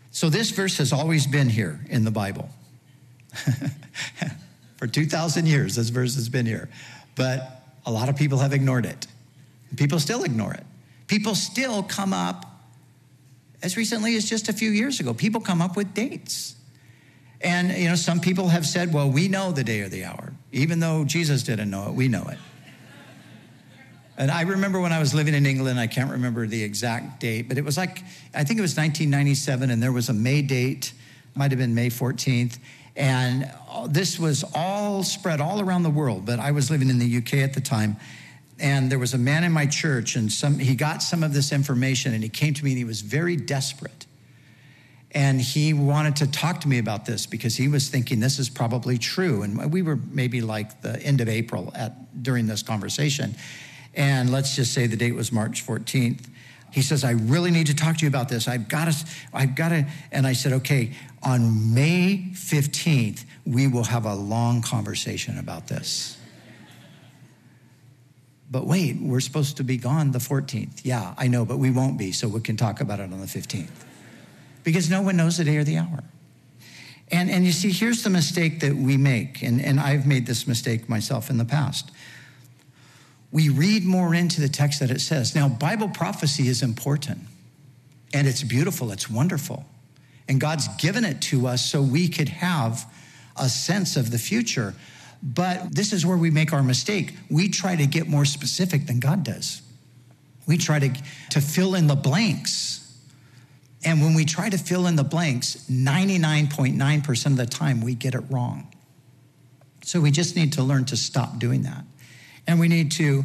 So 0.10 0.28
this 0.28 0.50
verse 0.50 0.80
has 0.80 0.92
always 0.92 1.28
been 1.28 1.50
here 1.50 1.80
in 1.88 2.04
the 2.04 2.10
Bible. 2.10 2.50
For 4.78 4.88
2,000 4.88 5.46
years, 5.46 5.76
this 5.76 5.90
verse 5.90 6.16
has 6.16 6.30
been 6.30 6.48
here. 6.48 6.68
But 7.16 7.62
a 7.86 7.92
lot 7.92 8.10
of 8.10 8.16
people 8.16 8.40
have 8.40 8.54
ignored 8.54 8.88
it. 8.88 9.06
People 9.78 10.00
still 10.00 10.24
ignore 10.24 10.56
it. 10.56 10.66
People 11.06 11.36
still 11.36 11.84
come 11.84 12.12
up, 12.12 12.48
as 13.62 13.78
recently 13.78 14.16
as 14.16 14.28
just 14.28 14.50
a 14.50 14.54
few 14.54 14.72
years 14.72 15.00
ago, 15.00 15.14
people 15.14 15.42
come 15.42 15.62
up 15.62 15.78
with 15.78 15.94
dates. 15.94 16.56
And, 17.40 17.72
you 17.72 17.88
know, 17.88 17.96
some 17.96 18.20
people 18.20 18.48
have 18.48 18.66
said, 18.66 18.92
well, 18.92 19.12
we 19.12 19.28
know 19.28 19.52
the 19.52 19.64
day 19.64 19.82
or 19.82 19.90
the 19.90 20.06
hour. 20.06 20.34
Even 20.52 20.80
though 20.80 21.06
Jesus 21.06 21.44
didn't 21.44 21.70
know 21.70 21.90
it, 21.90 21.94
we 21.94 22.08
know 22.08 22.24
it. 22.24 22.40
And 24.22 24.30
I 24.30 24.44
remember 24.44 24.80
when 24.80 24.94
I 24.94 25.00
was 25.00 25.16
living 25.16 25.34
in 25.34 25.48
England, 25.48 25.80
I 25.80 25.88
can't 25.88 26.12
remember 26.12 26.46
the 26.46 26.62
exact 26.62 27.20
date, 27.22 27.50
but 27.50 27.58
it 27.58 27.66
was 27.66 27.76
like, 27.76 28.04
I 28.36 28.44
think 28.44 28.60
it 28.60 28.62
was 28.62 28.78
1997, 28.78 29.72
and 29.72 29.82
there 29.82 29.92
was 29.92 30.10
a 30.10 30.14
May 30.14 30.44
date, 30.44 30.94
might 31.34 31.50
have 31.50 31.58
been 31.58 31.74
May 31.74 31.90
14th. 31.90 32.60
And 32.96 33.52
this 33.88 34.20
was 34.20 34.46
all 34.54 35.02
spread 35.02 35.42
all 35.42 35.60
around 35.60 35.82
the 35.82 35.90
world, 35.90 36.28
but 36.28 36.38
I 36.38 36.52
was 36.52 36.70
living 36.70 36.92
in 36.92 37.00
the 37.00 37.18
UK 37.18 37.38
at 37.38 37.56
the 37.56 37.62
time. 37.62 37.98
And 38.60 38.92
there 38.92 39.00
was 39.00 39.16
a 39.16 39.18
man 39.18 39.44
in 39.44 39.52
my 39.52 39.66
church, 39.66 40.16
and 40.16 40.32
some, 40.32 40.60
he 40.60 40.76
got 40.76 41.02
some 41.02 41.24
of 41.24 41.34
this 41.34 41.52
information, 41.52 42.14
and 42.14 42.22
he 42.22 42.30
came 42.30 42.54
to 42.54 42.64
me 42.64 42.74
and 42.74 42.78
he 42.78 42.86
was 42.86 43.02
very 43.02 43.36
desperate. 43.36 44.06
And 45.14 45.42
he 45.42 45.74
wanted 45.74 46.18
to 46.18 46.30
talk 46.30 46.62
to 46.62 46.68
me 46.68 46.78
about 46.78 47.08
this 47.08 47.26
because 47.26 47.56
he 47.56 47.68
was 47.68 47.90
thinking 47.90 48.20
this 48.20 48.38
is 48.38 48.50
probably 48.50 49.00
true. 49.00 49.42
And 49.42 49.74
we 49.74 49.82
were 49.82 49.98
maybe 50.12 50.42
like 50.42 50.84
the 50.84 51.02
end 51.02 51.22
of 51.22 51.28
April 51.28 51.72
at, 51.74 52.22
during 52.22 52.46
this 52.46 52.62
conversation. 52.62 53.36
And 53.94 54.32
let's 54.32 54.56
just 54.56 54.74
say 54.74 54.88
the 54.88 54.96
date 54.96 55.16
was 55.16 55.32
March 55.32 55.66
14th. 55.66 56.28
He 56.72 56.82
says, 56.82 57.04
I 57.04 57.12
really 57.12 57.52
need 57.52 57.68
to 57.68 57.76
talk 57.76 57.98
to 57.98 58.06
you 58.06 58.08
about 58.08 58.30
this. 58.30 58.48
I've 58.48 58.70
got 58.70 58.92
to, 58.92 59.06
I've 59.34 59.56
got 59.56 59.70
to. 59.70 59.86
And 60.12 60.26
I 60.26 60.34
said, 60.34 60.54
okay, 60.54 60.94
on 61.22 61.74
May 61.74 62.30
15th, 62.32 63.26
we 63.46 63.68
will 63.68 63.84
have 63.84 64.06
a 64.06 64.16
long 64.16 64.62
conversation 64.62 65.38
about 65.38 65.68
this. 65.68 66.18
But 68.50 68.66
wait, 68.66 68.98
we're 68.98 69.20
supposed 69.20 69.58
to 69.58 69.64
be 69.64 69.78
gone 69.78 70.12
the 70.12 70.20
14th. 70.20 70.82
Yeah, 70.84 71.14
I 71.18 71.28
know, 71.28 71.46
but 71.46 71.58
we 71.58 71.72
won't 71.72 71.98
be, 71.98 72.12
so 72.12 72.28
we 72.28 72.42
can 72.42 72.58
talk 72.58 72.82
about 72.82 73.00
it 73.00 73.04
on 73.04 73.20
the 73.20 73.26
15th. 73.26 73.70
Because 74.64 74.90
no 74.90 75.02
one 75.02 75.18
knows 75.18 75.38
the 75.38 75.44
day 75.44 75.58
or 75.58 75.64
the 75.64 75.78
hour. 75.78 76.04
And, 77.12 77.30
and 77.30 77.46
you 77.46 77.52
see, 77.52 77.72
here's 77.72 78.04
the 78.04 78.10
mistake 78.10 78.62
that 78.62 78.76
we 78.76 78.96
make, 78.96 79.42
and, 79.42 79.62
and 79.62 79.80
I've 79.80 80.08
made 80.08 80.26
this 80.26 80.48
mistake 80.48 80.88
myself 80.88 81.30
in 81.30 81.38
the 81.38 81.46
past 81.46 81.92
we 83.32 83.50
read 83.50 83.86
more 83.86 84.14
into 84.14 84.42
the 84.42 84.50
text 84.50 84.80
that 84.82 84.92
it 84.92 85.02
says. 85.02 85.36
Now, 85.36 85.48
Bible 85.48 85.90
prophecy 85.90 86.48
is 86.48 86.62
important 86.62 87.20
and 88.14 88.28
it's 88.28 88.44
beautiful, 88.44 88.92
it's 88.92 89.10
wonderful. 89.10 89.66
And 90.28 90.40
God's 90.40 90.68
given 90.78 91.06
it 91.06 91.22
to 91.24 91.48
us 91.48 91.66
so 91.66 91.82
we 91.82 92.08
could 92.08 92.30
have 92.30 92.86
a 93.38 93.50
sense 93.50 93.96
of 93.96 94.12
the 94.12 94.18
future. 94.18 94.74
But 95.24 95.74
this 95.76 95.94
is 95.94 96.06
where 96.06 96.18
we 96.18 96.32
make 96.32 96.52
our 96.52 96.64
mistake. 96.64 97.14
We 97.30 97.50
try 97.50 97.76
to 97.76 97.86
get 97.86 98.08
more 98.08 98.26
specific 98.26 98.88
than 98.88 99.00
God 99.00 99.24
does. 99.24 99.62
We 100.48 100.58
try 100.58 100.80
to, 100.80 100.92
to 101.32 101.42
fill 101.42 101.76
in 101.76 101.88
the 101.88 101.96
blanks. 101.96 102.80
And 103.84 104.02
when 104.02 104.14
we 104.14 104.26
try 104.26 104.50
to 104.50 104.58
fill 104.58 104.88
in 104.88 104.96
the 104.96 105.04
blanks, 105.04 105.66
99.9% 105.70 107.26
of 107.26 107.38
the 107.38 107.46
time 107.46 107.82
we 107.82 107.96
get 107.96 108.16
it 108.16 108.24
wrong. 108.30 108.74
So 109.84 110.00
we 110.02 110.12
just 110.12 110.36
need 110.36 110.54
to 110.54 110.64
learn 110.64 110.86
to 110.86 110.98
stop 110.98 111.40
doing 111.40 111.64
that. 111.64 111.84
And 112.52 112.60
we 112.60 112.68
need 112.68 112.92
to 112.94 113.24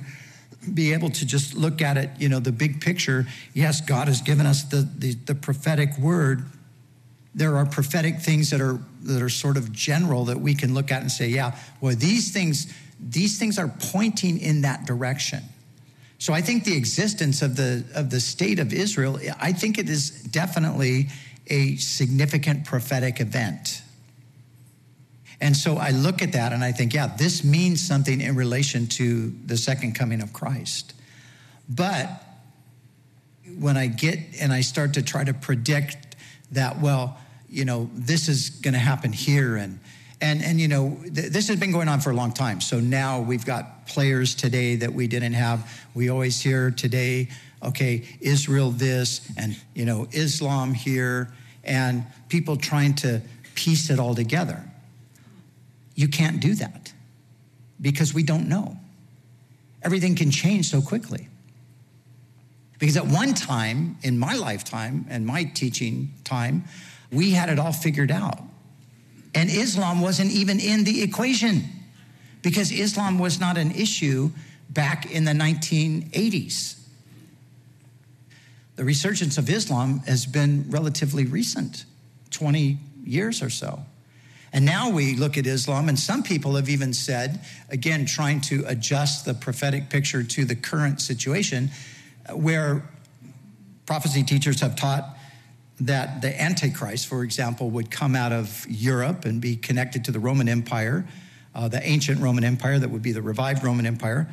be 0.73 0.93
able 0.93 1.11
to 1.11 1.27
just 1.27 1.55
look 1.55 1.83
at 1.83 1.97
it, 1.97 2.11
you 2.17 2.29
know, 2.29 2.39
the 2.39 2.53
big 2.53 2.81
picture. 2.81 3.27
Yes, 3.55 3.81
God 3.81 4.07
has 4.07 4.23
given 4.23 4.47
us 4.47 4.63
the, 4.63 4.89
the, 4.97 5.15
the 5.15 5.35
prophetic 5.35 5.99
word. 5.99 6.45
There 7.35 7.57
are 7.57 7.67
prophetic 7.67 8.21
things 8.21 8.51
that 8.51 8.61
are 8.61 8.79
that 9.03 9.21
are 9.21 9.29
sort 9.29 9.57
of 9.57 9.73
general 9.73 10.27
that 10.27 10.41
we 10.41 10.55
can 10.55 10.75
look 10.75 10.93
at 10.93 11.03
and 11.03 11.11
say, 11.11 11.29
yeah, 11.29 11.57
well, 11.81 11.95
these 11.97 12.33
things, 12.33 12.73
these 13.01 13.37
things 13.37 13.59
are 13.59 13.73
pointing 13.93 14.39
in 14.39 14.63
that 14.63 14.87
direction. 14.87 15.43
So 16.19 16.33
I 16.33 16.41
think 16.41 16.63
the 16.63 16.77
existence 16.77 17.43
of 17.43 17.57
the 17.57 17.85
of 17.97 18.11
the 18.11 18.21
state 18.21 18.61
of 18.61 18.73
Israel, 18.73 19.19
I 19.41 19.53
think 19.53 19.77
it 19.79 19.91
is 19.91 20.11
definitely 20.11 21.09
a 21.49 21.77
significant 21.77 22.65
prophetic 22.65 23.21
event. 23.21 23.83
And 25.41 25.57
so 25.57 25.77
I 25.77 25.91
look 25.91 26.23
at 26.23 26.33
that 26.33 26.53
and 26.53 26.65
I 26.65 26.73
think, 26.73 26.95
yeah, 26.95 27.09
this 27.09 27.45
means 27.45 27.87
something 27.87 28.21
in 28.21 28.35
relation 28.37 28.87
to 28.89 29.33
the 29.45 29.57
second 29.57 29.95
coming 29.95 30.23
of 30.23 30.33
Christ. 30.33 30.95
But 31.69 32.09
when 33.59 33.77
I 33.77 33.87
get 33.87 34.19
and 34.41 34.53
I 34.53 34.63
start 34.63 34.95
to 34.95 35.03
try 35.03 35.25
to 35.25 35.35
predict 35.35 36.17
that, 36.53 36.81
well, 36.81 37.19
you 37.49 37.65
know, 37.65 37.91
this 37.95 38.29
is 38.29 38.51
going 38.51 38.75
to 38.75 38.81
happen 38.81 39.13
here 39.13 39.57
and 39.57 39.79
and 40.19 40.43
and 40.43 40.59
you 40.59 40.69
know, 40.69 40.99
th- 41.03 41.31
this 41.31 41.49
has 41.49 41.61
been 41.61 41.73
going 41.73 41.89
on 41.89 42.01
for 42.01 42.11
a 42.11 42.15
long 42.15 42.33
time. 42.33 42.63
So 42.63 42.81
now 42.81 43.21
we've 43.21 43.45
got 43.45 43.87
players 43.87 44.35
today 44.35 44.77
that 44.77 44.93
we 44.93 45.07
didn't 45.07 45.35
have. 45.35 45.71
We 45.95 46.09
always 46.09 46.41
hear 46.41 46.71
today, 46.71 47.29
okay, 47.63 48.03
Israel 48.21 48.71
this 48.71 49.31
and 49.37 49.57
you 49.75 49.85
know, 49.85 50.09
Islam 50.13 50.73
here 50.73 51.31
and 51.65 52.05
people 52.29 52.57
trying 52.57 52.95
to 52.95 53.21
piece 53.55 53.91
it 53.91 53.99
all 53.99 54.15
together. 54.15 54.65
You 55.97 56.07
can't 56.07 56.41
do 56.41 56.55
that 56.55 56.93
because 57.81 58.15
we 58.15 58.23
don't 58.23 58.49
know. 58.49 58.79
Everything 59.83 60.15
can 60.15 60.31
change 60.31 60.69
so 60.69 60.81
quickly. 60.81 61.29
Because 62.79 62.97
at 62.97 63.07
one 63.07 63.35
time 63.35 63.97
in 64.03 64.19
my 64.19 64.35
lifetime 64.35 65.07
and 65.09 65.27
my 65.27 65.45
teaching 65.45 66.13
time, 66.23 66.65
we 67.11 67.31
had 67.31 67.49
it 67.49 67.59
all 67.59 67.73
figured 67.73 68.11
out. 68.11 68.41
And 69.35 69.51
Islam 69.51 70.01
wasn't 70.01 70.31
even 70.31 70.61
in 70.61 70.85
the 70.85 71.03
equation 71.03 71.65
because 72.43 72.71
Islam 72.71 73.19
was 73.19 73.41
not 73.41 73.57
an 73.57 73.71
issue 73.71 74.31
back 74.71 75.11
in 75.11 75.25
the 75.25 75.33
1980s. 75.33 76.79
The 78.77 78.85
resurgence 78.85 79.39
of 79.39 79.49
Islam 79.49 80.01
has 80.01 80.27
been 80.27 80.67
relatively 80.69 81.25
recent 81.25 81.87
20 82.31 82.79
years 83.05 83.43
or 83.43 83.49
so. 83.49 83.81
And 84.57 84.65
now 84.65 84.89
we 84.89 85.17
look 85.17 85.37
at 85.37 85.47
Islam, 85.47 85.91
and 85.91 85.99
some 85.99 86.23
people 86.23 86.57
have 86.57 86.71
even 86.71 86.95
said, 86.95 87.41
again, 87.69 88.07
trying 88.07 88.41
to 88.41 88.65
adjust 88.67 89.27
the 89.27 89.35
prophetic 89.35 89.91
picture 89.91 90.23
to 90.23 90.47
the 90.47 90.57
current 90.57 91.03
situation, 91.03 91.71
where 92.33 92.83
prophecy 93.85 94.23
teachers 94.23 94.63
have 94.63 94.75
taught 94.75 95.19
that 95.81 96.23
the 96.23 96.41
Antichrist, 96.41 97.07
for 97.07 97.23
example, 97.23 97.69
would 97.69 97.91
come 97.91 98.17
out 98.17 98.33
of 98.33 98.65
Europe 98.67 99.27
and 99.27 99.43
be 99.43 99.57
connected 99.57 100.07
to 100.07 100.11
the 100.11 100.19
Roman 100.19 100.49
Empire, 100.49 101.07
uh, 101.55 101.69
the 101.69 101.87
ancient 101.87 102.23
Roman 102.23 102.43
Empire 102.43 102.79
that 102.79 102.89
would 102.89 103.03
be 103.03 103.13
the 103.13 103.21
revived 103.21 103.63
Roman 103.63 103.85
Empire. 103.85 104.27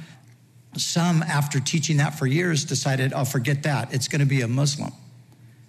Some, 0.78 1.22
after 1.24 1.60
teaching 1.60 1.98
that 1.98 2.18
for 2.18 2.28
years, 2.28 2.64
decided, 2.64 3.12
oh, 3.12 3.26
forget 3.26 3.64
that. 3.64 3.94
It's 3.94 4.08
going 4.08 4.22
to 4.22 4.26
be 4.26 4.40
a 4.40 4.48
Muslim. 4.48 4.94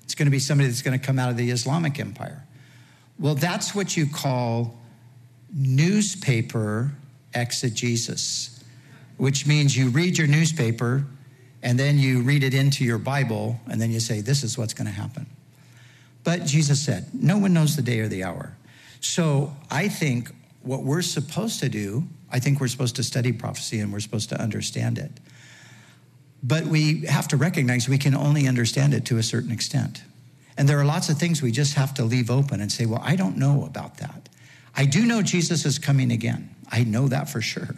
It's 0.04 0.14
going 0.14 0.26
to 0.26 0.30
be 0.30 0.38
somebody 0.38 0.68
that's 0.68 0.82
going 0.82 0.96
to 0.96 1.04
come 1.04 1.18
out 1.18 1.28
of 1.28 1.36
the 1.36 1.50
Islamic 1.50 1.98
Empire. 1.98 2.44
Well, 3.18 3.34
that's 3.34 3.74
what 3.74 3.96
you 3.96 4.06
call 4.06 4.78
newspaper 5.52 6.92
exegesis, 7.34 8.62
which 9.16 9.46
means 9.46 9.76
you 9.76 9.88
read 9.88 10.18
your 10.18 10.26
newspaper 10.26 11.04
and 11.62 11.78
then 11.78 11.98
you 11.98 12.20
read 12.22 12.42
it 12.42 12.54
into 12.54 12.84
your 12.84 12.98
Bible 12.98 13.58
and 13.66 13.80
then 13.80 13.90
you 13.90 14.00
say, 14.00 14.20
this 14.20 14.42
is 14.42 14.58
what's 14.58 14.74
going 14.74 14.86
to 14.86 14.92
happen. 14.92 15.26
But 16.24 16.44
Jesus 16.44 16.80
said, 16.80 17.06
no 17.12 17.38
one 17.38 17.52
knows 17.52 17.76
the 17.76 17.82
day 17.82 18.00
or 18.00 18.08
the 18.08 18.24
hour. 18.24 18.56
So 19.00 19.54
I 19.70 19.88
think 19.88 20.30
what 20.62 20.82
we're 20.82 21.02
supposed 21.02 21.60
to 21.60 21.68
do, 21.68 22.04
I 22.30 22.40
think 22.40 22.60
we're 22.60 22.68
supposed 22.68 22.96
to 22.96 23.02
study 23.02 23.32
prophecy 23.32 23.80
and 23.80 23.92
we're 23.92 24.00
supposed 24.00 24.30
to 24.30 24.40
understand 24.40 24.98
it. 24.98 25.12
But 26.42 26.64
we 26.64 27.06
have 27.06 27.28
to 27.28 27.36
recognize 27.36 27.88
we 27.88 27.98
can 27.98 28.14
only 28.14 28.48
understand 28.48 28.92
it 28.92 29.04
to 29.06 29.18
a 29.18 29.22
certain 29.22 29.52
extent. 29.52 30.02
And 30.56 30.68
there 30.68 30.78
are 30.78 30.84
lots 30.84 31.08
of 31.08 31.18
things 31.18 31.42
we 31.42 31.50
just 31.50 31.74
have 31.74 31.94
to 31.94 32.04
leave 32.04 32.30
open 32.30 32.60
and 32.60 32.70
say, 32.70 32.86
well, 32.86 33.02
I 33.02 33.16
don't 33.16 33.36
know 33.36 33.64
about 33.64 33.98
that. 33.98 34.28
I 34.76 34.86
do 34.86 35.04
know 35.04 35.22
Jesus 35.22 35.64
is 35.64 35.78
coming 35.78 36.12
again. 36.12 36.54
I 36.70 36.84
know 36.84 37.08
that 37.08 37.28
for 37.28 37.40
sure. 37.40 37.76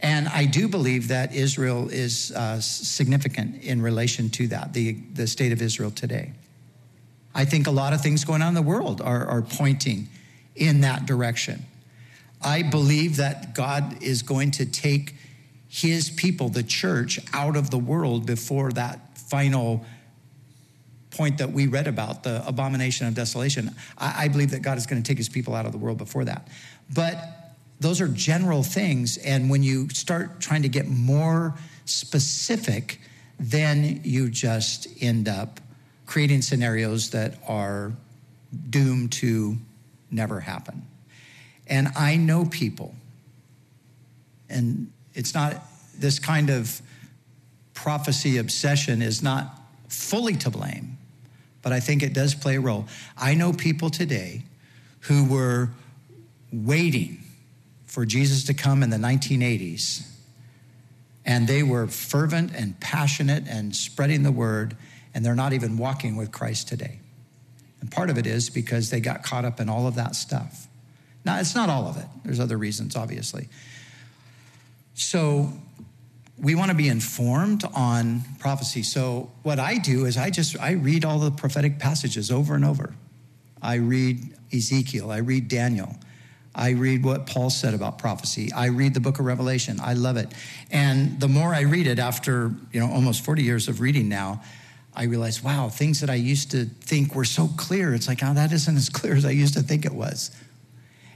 And 0.00 0.28
I 0.28 0.46
do 0.46 0.68
believe 0.68 1.08
that 1.08 1.34
Israel 1.34 1.88
is 1.90 2.32
uh, 2.32 2.60
significant 2.60 3.62
in 3.62 3.82
relation 3.82 4.30
to 4.30 4.46
that, 4.48 4.72
the, 4.72 4.92
the 5.14 5.26
state 5.26 5.52
of 5.52 5.60
Israel 5.60 5.90
today. 5.90 6.32
I 7.34 7.44
think 7.44 7.66
a 7.66 7.70
lot 7.70 7.92
of 7.92 8.00
things 8.00 8.24
going 8.24 8.42
on 8.42 8.48
in 8.48 8.54
the 8.54 8.62
world 8.62 9.00
are, 9.00 9.26
are 9.26 9.42
pointing 9.42 10.08
in 10.56 10.80
that 10.80 11.06
direction. 11.06 11.64
I 12.42 12.62
believe 12.62 13.16
that 13.16 13.54
God 13.54 14.02
is 14.02 14.22
going 14.22 14.52
to 14.52 14.66
take 14.66 15.14
his 15.68 16.10
people, 16.10 16.48
the 16.48 16.62
church, 16.62 17.20
out 17.32 17.56
of 17.56 17.70
the 17.70 17.78
world 17.78 18.26
before 18.26 18.72
that 18.72 19.18
final 19.18 19.84
point 21.10 21.38
that 21.38 21.50
we 21.50 21.66
read 21.66 21.86
about, 21.86 22.22
the 22.22 22.46
abomination 22.46 23.06
of 23.06 23.14
desolation. 23.14 23.74
I, 23.98 24.24
I 24.24 24.28
believe 24.28 24.50
that 24.52 24.62
God 24.62 24.78
is 24.78 24.86
going 24.86 25.02
to 25.02 25.06
take 25.06 25.18
his 25.18 25.28
people 25.28 25.54
out 25.54 25.66
of 25.66 25.72
the 25.72 25.78
world 25.78 25.98
before 25.98 26.24
that. 26.24 26.48
But 26.94 27.16
those 27.80 28.00
are 28.00 28.08
general 28.08 28.62
things. 28.62 29.16
And 29.18 29.50
when 29.50 29.62
you 29.62 29.88
start 29.88 30.40
trying 30.40 30.62
to 30.62 30.68
get 30.68 30.86
more 30.86 31.54
specific, 31.84 33.00
then 33.38 34.00
you 34.04 34.28
just 34.30 34.86
end 35.00 35.28
up 35.28 35.60
creating 36.06 36.42
scenarios 36.42 37.10
that 37.10 37.34
are 37.48 37.92
doomed 38.68 39.12
to 39.12 39.56
never 40.10 40.40
happen. 40.40 40.82
And 41.66 41.88
I 41.96 42.16
know 42.16 42.44
people, 42.44 42.94
and 44.48 44.92
it's 45.14 45.34
not 45.34 45.62
this 45.96 46.18
kind 46.18 46.50
of 46.50 46.82
prophecy 47.74 48.38
obsession 48.38 49.00
is 49.02 49.22
not 49.22 49.56
fully 49.88 50.34
to 50.36 50.50
blame, 50.50 50.98
but 51.62 51.72
I 51.72 51.80
think 51.80 52.02
it 52.02 52.12
does 52.12 52.34
play 52.34 52.56
a 52.56 52.60
role. 52.60 52.86
I 53.16 53.34
know 53.34 53.52
people 53.52 53.90
today 53.90 54.44
who 55.00 55.24
were 55.24 55.70
waiting 56.52 57.22
for 57.86 58.04
Jesus 58.04 58.44
to 58.44 58.54
come 58.54 58.82
in 58.82 58.90
the 58.90 58.96
1980s, 58.96 60.06
and 61.24 61.46
they 61.46 61.62
were 61.62 61.86
fervent 61.86 62.54
and 62.54 62.78
passionate 62.80 63.44
and 63.48 63.74
spreading 63.74 64.22
the 64.22 64.32
word, 64.32 64.76
and 65.14 65.24
they're 65.24 65.34
not 65.34 65.52
even 65.52 65.76
walking 65.76 66.16
with 66.16 66.32
Christ 66.32 66.68
today. 66.68 67.00
And 67.80 67.90
part 67.90 68.10
of 68.10 68.18
it 68.18 68.26
is 68.26 68.50
because 68.50 68.90
they 68.90 69.00
got 69.00 69.22
caught 69.22 69.44
up 69.44 69.60
in 69.60 69.68
all 69.68 69.86
of 69.86 69.94
that 69.96 70.14
stuff. 70.14 70.68
Now, 71.24 71.38
it's 71.38 71.54
not 71.54 71.68
all 71.68 71.86
of 71.86 71.96
it, 71.96 72.06
there's 72.24 72.40
other 72.40 72.56
reasons, 72.56 72.96
obviously. 72.96 73.48
So, 74.94 75.52
we 76.40 76.54
want 76.54 76.70
to 76.70 76.76
be 76.76 76.88
informed 76.88 77.64
on 77.74 78.22
prophecy. 78.38 78.82
So, 78.82 79.30
what 79.42 79.58
I 79.58 79.78
do 79.78 80.06
is 80.06 80.16
I 80.16 80.30
just 80.30 80.58
I 80.58 80.72
read 80.72 81.04
all 81.04 81.18
the 81.18 81.30
prophetic 81.30 81.78
passages 81.78 82.30
over 82.30 82.54
and 82.54 82.64
over. 82.64 82.94
I 83.62 83.74
read 83.74 84.34
Ezekiel, 84.52 85.10
I 85.10 85.18
read 85.18 85.48
Daniel. 85.48 85.96
I 86.52 86.70
read 86.70 87.04
what 87.04 87.26
Paul 87.26 87.48
said 87.48 87.74
about 87.74 87.98
prophecy. 87.98 88.52
I 88.52 88.66
read 88.66 88.92
the 88.92 89.00
book 89.00 89.20
of 89.20 89.24
Revelation. 89.24 89.78
I 89.80 89.94
love 89.94 90.16
it. 90.16 90.32
And 90.72 91.20
the 91.20 91.28
more 91.28 91.54
I 91.54 91.60
read 91.60 91.86
it 91.86 92.00
after, 92.00 92.52
you 92.72 92.80
know, 92.80 92.90
almost 92.90 93.24
40 93.24 93.44
years 93.44 93.68
of 93.68 93.80
reading 93.80 94.08
now, 94.08 94.42
I 94.92 95.04
realize, 95.04 95.44
wow, 95.44 95.68
things 95.68 96.00
that 96.00 96.10
I 96.10 96.16
used 96.16 96.50
to 96.50 96.64
think 96.64 97.14
were 97.14 97.24
so 97.24 97.48
clear, 97.56 97.94
it's 97.94 98.08
like, 98.08 98.18
oh, 98.24 98.34
that 98.34 98.52
isn't 98.52 98.76
as 98.76 98.88
clear 98.88 99.14
as 99.14 99.24
I 99.24 99.30
used 99.30 99.54
to 99.54 99.62
think 99.62 99.86
it 99.86 99.92
was. 99.92 100.32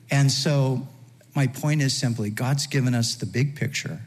And 0.08 0.30
so 0.30 0.86
my 1.34 1.48
point 1.48 1.82
is 1.82 1.92
simply 1.92 2.30
God's 2.30 2.68
given 2.68 2.94
us 2.94 3.16
the 3.16 3.26
big 3.26 3.56
picture. 3.56 4.00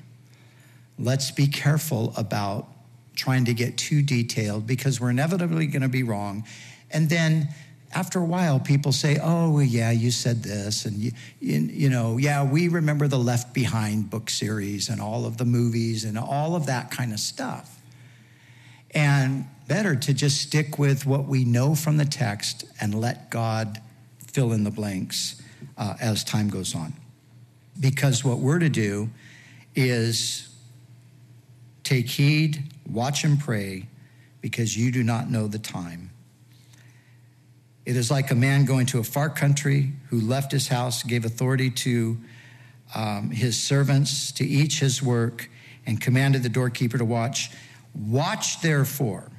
Let's 0.99 1.31
be 1.31 1.47
careful 1.47 2.13
about 2.17 2.67
trying 3.15 3.45
to 3.45 3.53
get 3.53 3.77
too 3.77 4.01
detailed 4.01 4.65
because 4.65 5.01
we're 5.01 5.10
inevitably 5.10 5.67
going 5.67 5.81
to 5.81 5.89
be 5.89 6.03
wrong. 6.03 6.45
And 6.91 7.10
then 7.10 7.49
after 7.93 8.19
a 8.19 8.25
while, 8.25 8.60
people 8.60 8.91
say, 8.91 9.17
oh, 9.21 9.51
well, 9.51 9.63
yeah, 9.63 9.91
you 9.91 10.12
said 10.12 10.43
this. 10.43 10.86
And, 10.86 10.97
you, 10.97 11.12
you, 11.39 11.60
you, 11.60 11.89
know, 11.89 12.17
yeah, 12.17 12.43
we 12.43 12.67
remember 12.67 13.07
the 13.07 13.19
Left 13.19 13.53
Behind 13.53 14.10
book 14.10 14.29
series 14.29 14.89
and 14.89 15.01
all 15.01 15.25
of 15.25 15.38
the 15.38 15.45
movies 15.45 16.03
and 16.03 16.17
all 16.17 16.55
of 16.55 16.65
that 16.67 16.91
kind 16.91 17.13
of 17.13 17.19
stuff. 17.19 17.81
And 18.91 19.45
better 19.67 19.95
to 19.95 20.13
just 20.13 20.41
stick 20.41 20.79
with 20.79 21.05
what 21.05 21.25
we 21.25 21.43
know 21.43 21.75
from 21.75 21.97
the 21.97 22.05
text 22.05 22.65
and 22.79 22.99
let 22.99 23.29
God 23.29 23.81
fill 24.27 24.53
in 24.53 24.63
the 24.63 24.71
blanks 24.71 25.41
uh, 25.77 25.95
as 25.99 26.23
time 26.23 26.49
goes 26.49 26.75
on. 26.75 26.93
Because 27.79 28.23
what 28.23 28.39
we're 28.39 28.60
to 28.60 28.69
do 28.69 29.10
is 29.75 30.46
take 31.88 32.08
heed, 32.08 32.63
watch 32.86 33.23
and 33.23 33.39
pray, 33.39 33.88
because 34.41 34.78
you 34.78 34.91
do 34.91 35.04
not 35.04 35.30
know 35.30 35.47
the 35.47 35.60
time. 35.60 36.10
It 37.86 37.95
is 37.95 38.12
like 38.12 38.30
a 38.30 38.36
man 38.36 38.65
going 38.65 38.86
to 38.88 39.00
a 39.00 39.04
far 39.04 39.30
country 39.30 39.93
who 40.10 40.19
left 40.19 40.52
his 40.52 40.67
house, 40.67 41.04
gave 41.04 41.23
authority 41.23 41.69
to 41.69 42.17
um, 42.93 43.32
his 43.32 43.58
servants 43.58 44.34
to 44.34 44.45
each 44.45 44.82
his 44.82 45.02
work, 45.02 45.50
and 45.86 46.02
commanded 46.02 46.43
the 46.43 46.50
doorkeeper 46.50 46.97
to 46.97 47.06
watch. 47.06 47.52
Watch 47.95 48.60
therefore 48.62 49.32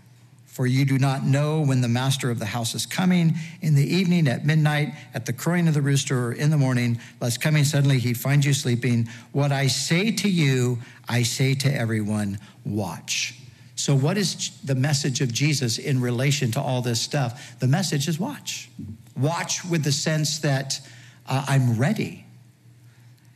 for 0.58 0.66
you 0.66 0.84
do 0.84 0.98
not 0.98 1.24
know 1.24 1.60
when 1.60 1.82
the 1.82 1.88
master 1.88 2.32
of 2.32 2.40
the 2.40 2.46
house 2.46 2.74
is 2.74 2.84
coming 2.84 3.32
in 3.62 3.76
the 3.76 3.94
evening, 3.94 4.26
at 4.26 4.44
midnight, 4.44 4.92
at 5.14 5.24
the 5.24 5.32
crowing 5.32 5.68
of 5.68 5.74
the 5.74 5.80
rooster, 5.80 6.30
or 6.30 6.32
in 6.32 6.50
the 6.50 6.56
morning, 6.56 6.98
lest 7.20 7.40
coming 7.40 7.62
suddenly 7.62 8.00
he 8.00 8.12
find 8.12 8.44
you 8.44 8.52
sleeping. 8.52 9.08
What 9.30 9.52
I 9.52 9.68
say 9.68 10.10
to 10.10 10.28
you, 10.28 10.80
I 11.08 11.22
say 11.22 11.54
to 11.54 11.72
everyone, 11.72 12.40
watch. 12.64 13.36
So, 13.76 13.94
what 13.94 14.18
is 14.18 14.50
the 14.64 14.74
message 14.74 15.20
of 15.20 15.32
Jesus 15.32 15.78
in 15.78 16.00
relation 16.00 16.50
to 16.50 16.60
all 16.60 16.82
this 16.82 17.00
stuff? 17.00 17.56
The 17.60 17.68
message 17.68 18.08
is 18.08 18.18
watch. 18.18 18.68
Watch 19.16 19.64
with 19.64 19.84
the 19.84 19.92
sense 19.92 20.40
that 20.40 20.80
uh, 21.28 21.44
I'm 21.46 21.78
ready. 21.78 22.24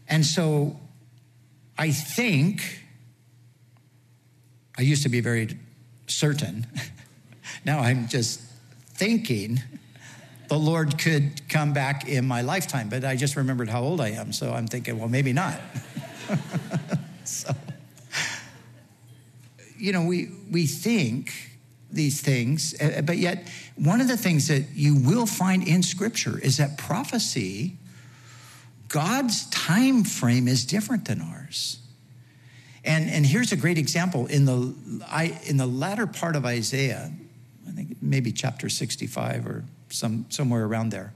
And 0.08 0.26
so, 0.26 0.80
I 1.78 1.92
think, 1.92 2.80
I 4.76 4.82
used 4.82 5.04
to 5.04 5.08
be 5.08 5.20
very 5.20 5.56
certain 6.08 6.66
Now 7.64 7.80
I'm 7.80 8.08
just 8.08 8.40
thinking 8.94 9.60
the 10.48 10.58
Lord 10.58 10.98
could 10.98 11.48
come 11.48 11.72
back 11.72 12.06
in 12.06 12.26
my 12.26 12.42
lifetime, 12.42 12.88
but 12.88 13.04
I 13.04 13.16
just 13.16 13.36
remembered 13.36 13.70
how 13.70 13.82
old 13.82 14.00
I 14.00 14.10
am, 14.10 14.32
so 14.32 14.52
I'm 14.52 14.66
thinking, 14.66 14.98
well, 14.98 15.08
maybe 15.08 15.32
not. 15.32 15.58
so, 17.24 17.54
you 19.78 19.92
know, 19.92 20.04
we, 20.04 20.30
we 20.50 20.66
think 20.66 21.32
these 21.90 22.20
things, 22.20 22.74
eh, 22.80 23.00
but 23.00 23.16
yet 23.16 23.48
one 23.76 24.00
of 24.00 24.08
the 24.08 24.16
things 24.16 24.48
that 24.48 24.64
you 24.74 24.96
will 24.96 25.26
find 25.26 25.66
in 25.66 25.82
Scripture 25.82 26.38
is 26.38 26.58
that 26.58 26.76
prophecy, 26.76 27.76
God's 28.88 29.48
time 29.50 30.04
frame 30.04 30.48
is 30.48 30.66
different 30.66 31.06
than 31.06 31.20
ours. 31.20 31.78
And, 32.84 33.08
and 33.08 33.24
here's 33.24 33.52
a 33.52 33.56
great 33.56 33.78
example 33.78 34.26
in 34.26 34.44
the, 34.44 34.74
I, 35.06 35.40
in 35.46 35.56
the 35.56 35.66
latter 35.66 36.06
part 36.06 36.36
of 36.36 36.44
Isaiah, 36.44 37.10
I 37.68 37.72
think 37.72 37.96
maybe 38.00 38.32
chapter 38.32 38.68
65 38.68 39.46
or 39.46 39.64
some, 39.90 40.26
somewhere 40.28 40.64
around 40.64 40.90
there. 40.90 41.12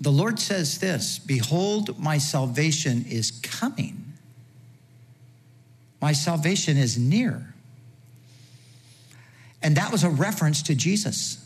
The 0.00 0.10
Lord 0.10 0.38
says 0.38 0.78
this 0.78 1.18
Behold, 1.18 1.98
my 1.98 2.18
salvation 2.18 3.04
is 3.08 3.30
coming. 3.30 4.12
My 6.00 6.12
salvation 6.12 6.76
is 6.76 6.98
near. 6.98 7.54
And 9.62 9.76
that 9.76 9.90
was 9.90 10.04
a 10.04 10.10
reference 10.10 10.62
to 10.62 10.74
Jesus. 10.74 11.42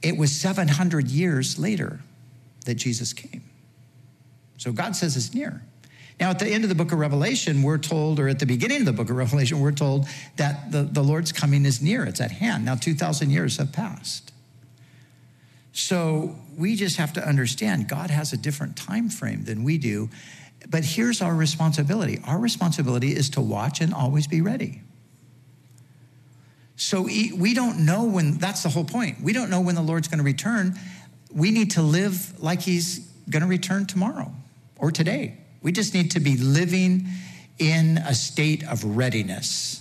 It 0.00 0.16
was 0.16 0.32
700 0.32 1.08
years 1.08 1.58
later 1.58 2.00
that 2.64 2.76
Jesus 2.76 3.12
came. 3.12 3.42
So 4.56 4.72
God 4.72 4.94
says 4.94 5.16
it's 5.16 5.34
near. 5.34 5.62
Now, 6.20 6.30
at 6.30 6.38
the 6.38 6.48
end 6.48 6.64
of 6.64 6.68
the 6.68 6.74
book 6.74 6.92
of 6.92 6.98
Revelation, 6.98 7.62
we're 7.62 7.78
told, 7.78 8.20
or 8.20 8.28
at 8.28 8.38
the 8.38 8.46
beginning 8.46 8.80
of 8.80 8.86
the 8.86 8.92
book 8.92 9.10
of 9.10 9.16
Revelation, 9.16 9.60
we're 9.60 9.72
told 9.72 10.06
that 10.36 10.70
the, 10.70 10.82
the 10.82 11.02
Lord's 11.02 11.32
coming 11.32 11.64
is 11.64 11.82
near, 11.82 12.04
it's 12.04 12.20
at 12.20 12.30
hand. 12.30 12.64
Now, 12.64 12.74
2,000 12.74 13.30
years 13.30 13.56
have 13.56 13.72
passed. 13.72 14.32
So 15.72 16.36
we 16.56 16.76
just 16.76 16.98
have 16.98 17.14
to 17.14 17.26
understand 17.26 17.88
God 17.88 18.10
has 18.10 18.32
a 18.32 18.36
different 18.36 18.76
time 18.76 19.08
frame 19.08 19.44
than 19.44 19.64
we 19.64 19.78
do. 19.78 20.10
But 20.68 20.84
here's 20.84 21.22
our 21.22 21.34
responsibility 21.34 22.20
our 22.24 22.38
responsibility 22.38 23.16
is 23.16 23.30
to 23.30 23.40
watch 23.40 23.80
and 23.80 23.92
always 23.92 24.26
be 24.26 24.40
ready. 24.40 24.82
So 26.76 27.02
we 27.02 27.54
don't 27.54 27.84
know 27.84 28.04
when, 28.04 28.38
that's 28.38 28.62
the 28.62 28.68
whole 28.68 28.84
point. 28.84 29.20
We 29.22 29.32
don't 29.32 29.50
know 29.50 29.60
when 29.60 29.74
the 29.74 29.82
Lord's 29.82 30.08
going 30.08 30.18
to 30.18 30.24
return. 30.24 30.78
We 31.32 31.50
need 31.50 31.72
to 31.72 31.82
live 31.82 32.42
like 32.42 32.60
he's 32.60 32.98
going 33.30 33.42
to 33.42 33.48
return 33.48 33.86
tomorrow 33.86 34.32
or 34.78 34.90
today. 34.90 35.38
We 35.62 35.72
just 35.72 35.94
need 35.94 36.10
to 36.12 36.20
be 36.20 36.36
living 36.36 37.06
in 37.58 37.98
a 37.98 38.14
state 38.14 38.64
of 38.64 38.84
readiness. 38.84 39.78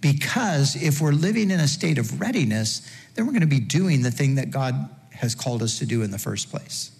Because 0.00 0.82
if 0.82 1.00
we're 1.00 1.12
living 1.12 1.50
in 1.50 1.60
a 1.60 1.68
state 1.68 1.98
of 1.98 2.20
readiness, 2.20 2.88
then 3.14 3.26
we're 3.26 3.32
going 3.32 3.42
to 3.42 3.46
be 3.46 3.60
doing 3.60 4.02
the 4.02 4.10
thing 4.10 4.36
that 4.36 4.50
God 4.50 4.88
has 5.12 5.34
called 5.34 5.62
us 5.62 5.78
to 5.78 5.86
do 5.86 6.02
in 6.02 6.10
the 6.10 6.18
first 6.18 6.50
place. 6.50 6.90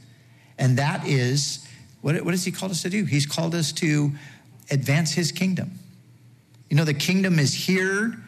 And 0.59 0.77
that 0.77 1.07
is 1.07 1.66
what, 2.03 2.23
what 2.25 2.33
has 2.33 2.45
He 2.45 2.53
called 2.53 2.73
us 2.73 2.83
to 2.83 2.90
do? 2.90 3.05
He's 3.05 3.27
called 3.27 3.55
us 3.55 3.73
to 3.73 4.12
advance 4.71 5.12
His 5.12 5.33
kingdom. 5.33 5.79
You 6.69 6.77
know, 6.77 6.85
the 6.85 6.95
kingdom 6.95 7.38
is 7.38 7.53
here 7.53 8.19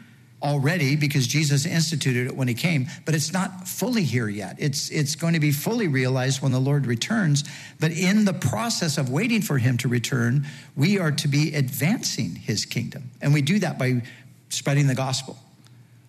already 0.43 0.97
because 0.97 1.27
Jesus 1.27 1.65
instituted 1.65 2.27
it 2.27 2.37
when 2.37 2.49
he 2.49 2.55
came, 2.55 2.87
but 3.05 3.15
it's 3.15 3.33
not 3.33 3.69
fully 3.69 4.03
here 4.03 4.29
yet. 4.29 4.57
It's, 4.59 4.91
it's 4.91 5.15
going 5.15 5.35
to 5.35 5.41
be 5.41 5.53
fully 5.53 5.89
realized 5.89 6.43
when 6.43 6.53
the 6.53 6.61
Lord 6.61 6.87
returns. 6.87 7.45
But 7.81 7.93
in 7.93 8.25
the 8.25 8.33
process 8.33 8.99
of 8.99 9.09
waiting 9.09 9.41
for 9.41 9.59
him 9.59 9.79
to 9.79 9.89
return, 9.89 10.47
we 10.77 10.99
are 10.99 11.13
to 11.13 11.29
be 11.29 11.55
advancing 11.55 12.35
his 12.35 12.65
kingdom. 12.65 13.11
And 13.21 13.33
we 13.33 13.43
do 13.43 13.59
that 13.61 13.79
by 13.79 14.03
spreading 14.49 14.87
the 14.87 14.95
gospel, 14.95 15.39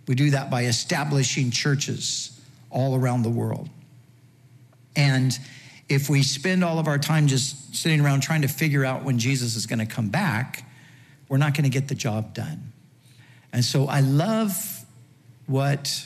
we 0.07 0.15
do 0.15 0.31
that 0.31 0.49
by 0.49 0.65
establishing 0.65 1.51
churches 1.51 2.37
all 2.69 2.95
around 2.95 3.23
the 3.23 3.29
world. 3.29 3.69
And 4.95 5.37
if 5.87 6.09
we 6.09 6.23
spend 6.23 6.63
all 6.63 6.79
of 6.79 6.87
our 6.87 6.97
time 6.97 7.27
just 7.27 7.75
sitting 7.75 8.01
around 8.01 8.21
trying 8.21 8.41
to 8.41 8.47
figure 8.47 8.83
out 8.83 9.03
when 9.03 9.17
Jesus 9.17 9.55
is 9.55 9.65
going 9.65 9.79
to 9.79 9.85
come 9.85 10.09
back, 10.09 10.65
we're 11.29 11.37
not 11.37 11.53
going 11.53 11.63
to 11.63 11.69
get 11.69 11.87
the 11.87 11.95
job 11.95 12.33
done. 12.33 12.72
And 13.53 13.63
so 13.63 13.87
I 13.87 14.01
love 14.01 14.83
what 15.45 16.05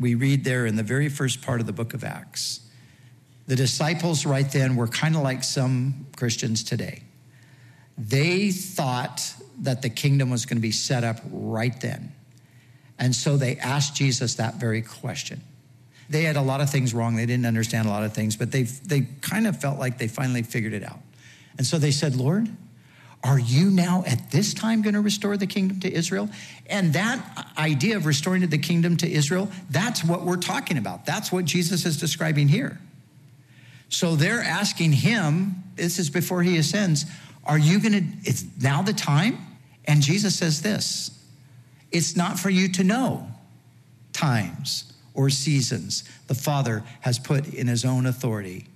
we 0.00 0.14
read 0.14 0.44
there 0.44 0.66
in 0.66 0.76
the 0.76 0.82
very 0.82 1.08
first 1.08 1.40
part 1.42 1.60
of 1.60 1.66
the 1.66 1.72
book 1.72 1.94
of 1.94 2.04
Acts. 2.04 2.60
The 3.46 3.56
disciples, 3.56 4.26
right 4.26 4.50
then, 4.50 4.76
were 4.76 4.88
kind 4.88 5.16
of 5.16 5.22
like 5.22 5.42
some 5.42 6.06
Christians 6.16 6.62
today. 6.62 7.02
They 7.96 8.50
thought 8.50 9.22
that 9.60 9.80
the 9.82 9.90
kingdom 9.90 10.30
was 10.30 10.44
going 10.44 10.58
to 10.58 10.62
be 10.62 10.72
set 10.72 11.02
up 11.02 11.20
right 11.32 11.80
then. 11.80 12.12
And 12.98 13.14
so 13.14 13.36
they 13.36 13.56
asked 13.56 13.94
Jesus 13.94 14.34
that 14.34 14.56
very 14.56 14.82
question. 14.82 15.40
They 16.10 16.24
had 16.24 16.36
a 16.36 16.42
lot 16.42 16.60
of 16.60 16.70
things 16.70 16.94
wrong. 16.94 17.16
They 17.16 17.26
didn't 17.26 17.46
understand 17.46 17.86
a 17.86 17.90
lot 17.90 18.02
of 18.02 18.12
things, 18.12 18.36
but 18.36 18.50
they, 18.50 18.64
they 18.64 19.02
kind 19.20 19.46
of 19.46 19.60
felt 19.60 19.78
like 19.78 19.98
they 19.98 20.08
finally 20.08 20.42
figured 20.42 20.72
it 20.72 20.82
out. 20.82 21.00
And 21.58 21.66
so 21.66 21.78
they 21.78 21.90
said, 21.90 22.16
Lord, 22.16 22.48
are 23.24 23.38
you 23.38 23.70
now 23.70 24.04
at 24.06 24.30
this 24.30 24.54
time 24.54 24.80
going 24.80 24.94
to 24.94 25.00
restore 25.00 25.36
the 25.36 25.46
kingdom 25.46 25.80
to 25.80 25.92
Israel? 25.92 26.28
And 26.66 26.92
that 26.92 27.48
idea 27.58 27.96
of 27.96 28.06
restoring 28.06 28.46
the 28.46 28.58
kingdom 28.58 28.96
to 28.98 29.10
Israel, 29.10 29.50
that's 29.70 30.04
what 30.04 30.22
we're 30.22 30.36
talking 30.36 30.78
about. 30.78 31.04
That's 31.04 31.32
what 31.32 31.44
Jesus 31.44 31.84
is 31.84 31.96
describing 31.96 32.48
here. 32.48 32.80
So 33.88 34.14
they're 34.14 34.42
asking 34.42 34.92
him, 34.92 35.64
this 35.74 35.98
is 35.98 36.10
before 36.10 36.42
he 36.42 36.58
ascends, 36.58 37.06
are 37.44 37.58
you 37.58 37.80
going 37.80 37.92
to, 37.92 38.04
it's 38.24 38.44
now 38.60 38.82
the 38.82 38.92
time? 38.92 39.38
And 39.86 40.02
Jesus 40.02 40.36
says 40.36 40.62
this 40.62 41.10
it's 41.90 42.14
not 42.14 42.38
for 42.38 42.50
you 42.50 42.68
to 42.72 42.84
know 42.84 43.26
times 44.12 44.92
or 45.14 45.30
seasons 45.30 46.04
the 46.26 46.34
Father 46.34 46.84
has 47.00 47.18
put 47.18 47.52
in 47.54 47.66
his 47.66 47.84
own 47.84 48.06
authority. 48.06 48.66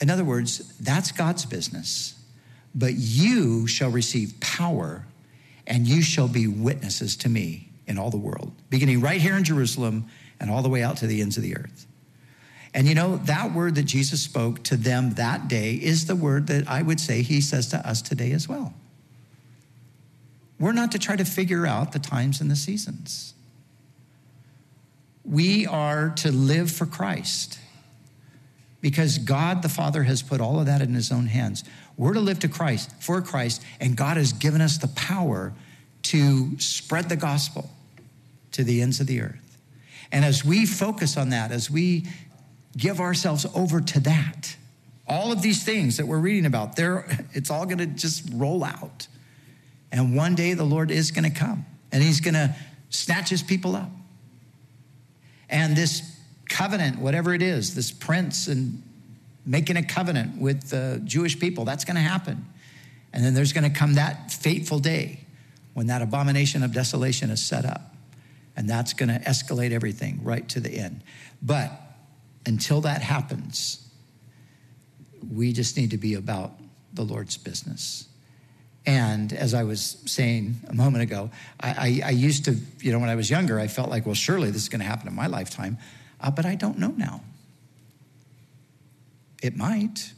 In 0.00 0.10
other 0.10 0.24
words, 0.24 0.76
that's 0.78 1.10
God's 1.10 1.46
business. 1.46 2.14
But 2.74 2.94
you 2.94 3.66
shall 3.66 3.90
receive 3.90 4.38
power, 4.40 5.06
and 5.66 5.86
you 5.86 6.02
shall 6.02 6.28
be 6.28 6.46
witnesses 6.46 7.16
to 7.18 7.28
me 7.28 7.68
in 7.86 7.98
all 7.98 8.10
the 8.10 8.16
world, 8.16 8.52
beginning 8.70 9.00
right 9.00 9.20
here 9.20 9.36
in 9.36 9.44
Jerusalem 9.44 10.06
and 10.40 10.50
all 10.50 10.62
the 10.62 10.68
way 10.68 10.82
out 10.82 10.96
to 10.98 11.06
the 11.06 11.20
ends 11.20 11.36
of 11.36 11.42
the 11.42 11.56
earth. 11.56 11.86
And 12.74 12.88
you 12.88 12.94
know, 12.94 13.18
that 13.18 13.54
word 13.54 13.76
that 13.76 13.84
Jesus 13.84 14.20
spoke 14.20 14.64
to 14.64 14.76
them 14.76 15.12
that 15.12 15.46
day 15.46 15.74
is 15.74 16.06
the 16.06 16.16
word 16.16 16.48
that 16.48 16.68
I 16.68 16.82
would 16.82 16.98
say 16.98 17.22
he 17.22 17.40
says 17.40 17.68
to 17.68 17.88
us 17.88 18.02
today 18.02 18.32
as 18.32 18.48
well. 18.48 18.74
We're 20.58 20.72
not 20.72 20.92
to 20.92 20.98
try 20.98 21.14
to 21.14 21.24
figure 21.24 21.66
out 21.66 21.92
the 21.92 21.98
times 21.98 22.40
and 22.40 22.50
the 22.50 22.56
seasons. 22.56 23.34
We 25.24 25.66
are 25.66 26.10
to 26.16 26.32
live 26.32 26.70
for 26.70 26.86
Christ 26.86 27.58
because 28.84 29.16
God 29.16 29.62
the 29.62 29.68
Father 29.70 30.02
has 30.02 30.20
put 30.20 30.42
all 30.42 30.60
of 30.60 30.66
that 30.66 30.82
in 30.82 30.92
his 30.92 31.10
own 31.10 31.24
hands. 31.24 31.64
We're 31.96 32.12
to 32.12 32.20
live 32.20 32.40
to 32.40 32.48
Christ, 32.48 32.92
for 33.00 33.22
Christ, 33.22 33.62
and 33.80 33.96
God 33.96 34.18
has 34.18 34.34
given 34.34 34.60
us 34.60 34.76
the 34.76 34.88
power 34.88 35.54
to 36.02 36.60
spread 36.60 37.08
the 37.08 37.16
gospel 37.16 37.70
to 38.52 38.62
the 38.62 38.82
ends 38.82 39.00
of 39.00 39.06
the 39.06 39.22
earth. 39.22 39.58
And 40.12 40.22
as 40.22 40.44
we 40.44 40.66
focus 40.66 41.16
on 41.16 41.30
that, 41.30 41.50
as 41.50 41.70
we 41.70 42.04
give 42.76 43.00
ourselves 43.00 43.46
over 43.54 43.80
to 43.80 44.00
that, 44.00 44.54
all 45.08 45.32
of 45.32 45.40
these 45.40 45.64
things 45.64 45.96
that 45.96 46.06
we're 46.06 46.18
reading 46.18 46.44
about, 46.44 46.76
there 46.76 47.06
it's 47.32 47.50
all 47.50 47.64
going 47.64 47.78
to 47.78 47.86
just 47.86 48.28
roll 48.34 48.62
out. 48.62 49.08
And 49.92 50.14
one 50.14 50.34
day 50.34 50.52
the 50.52 50.64
Lord 50.64 50.90
is 50.90 51.10
going 51.10 51.24
to 51.24 51.34
come 51.34 51.64
and 51.90 52.02
he's 52.02 52.20
going 52.20 52.34
to 52.34 52.54
snatch 52.90 53.30
his 53.30 53.42
people 53.42 53.76
up. 53.76 53.88
And 55.48 55.74
this 55.74 56.13
covenant, 56.54 57.00
whatever 57.00 57.34
it 57.34 57.42
is, 57.42 57.74
this 57.74 57.90
prince 57.90 58.46
and 58.46 58.80
making 59.44 59.76
a 59.76 59.82
covenant 59.82 60.40
with 60.40 60.70
the 60.70 61.00
Jewish 61.04 61.38
people, 61.38 61.64
that's 61.64 61.84
going 61.84 61.96
to 61.96 62.00
happen. 62.00 62.46
And 63.12 63.24
then 63.24 63.34
there's 63.34 63.52
going 63.52 63.70
to 63.70 63.76
come 63.76 63.94
that 63.94 64.32
fateful 64.32 64.78
day 64.78 65.20
when 65.74 65.88
that 65.88 66.00
abomination 66.00 66.62
of 66.62 66.72
desolation 66.72 67.30
is 67.30 67.44
set 67.44 67.64
up. 67.64 67.94
And 68.56 68.70
that's 68.70 68.92
going 68.92 69.08
to 69.08 69.18
escalate 69.18 69.72
everything 69.72 70.20
right 70.22 70.48
to 70.50 70.60
the 70.60 70.78
end. 70.78 71.02
But 71.42 71.72
until 72.46 72.80
that 72.82 73.02
happens, 73.02 73.84
we 75.32 75.52
just 75.52 75.76
need 75.76 75.90
to 75.90 75.98
be 75.98 76.14
about 76.14 76.52
the 76.92 77.02
Lord's 77.02 77.36
business. 77.36 78.06
And 78.86 79.32
as 79.32 79.54
I 79.54 79.64
was 79.64 79.96
saying 80.06 80.54
a 80.68 80.74
moment 80.74 81.02
ago, 81.02 81.30
I, 81.58 81.68
I, 82.04 82.08
I, 82.08 82.10
used 82.10 82.44
to, 82.44 82.56
you 82.80 82.92
know, 82.92 83.00
when 83.00 83.08
I 83.08 83.16
was 83.16 83.28
younger, 83.28 83.58
I 83.58 83.66
felt 83.66 83.90
like, 83.90 84.06
well, 84.06 84.14
surely 84.14 84.50
this 84.50 84.62
is 84.62 84.68
going 84.68 84.82
to 84.82 84.86
happen 84.86 85.08
in 85.08 85.14
my 85.14 85.26
lifetime 85.26 85.78
uh, 86.24 86.30
but 86.30 86.46
I 86.46 86.54
don't 86.54 86.78
know 86.78 86.94
now. 86.96 87.20
It 89.42 89.56
might. 89.56 90.12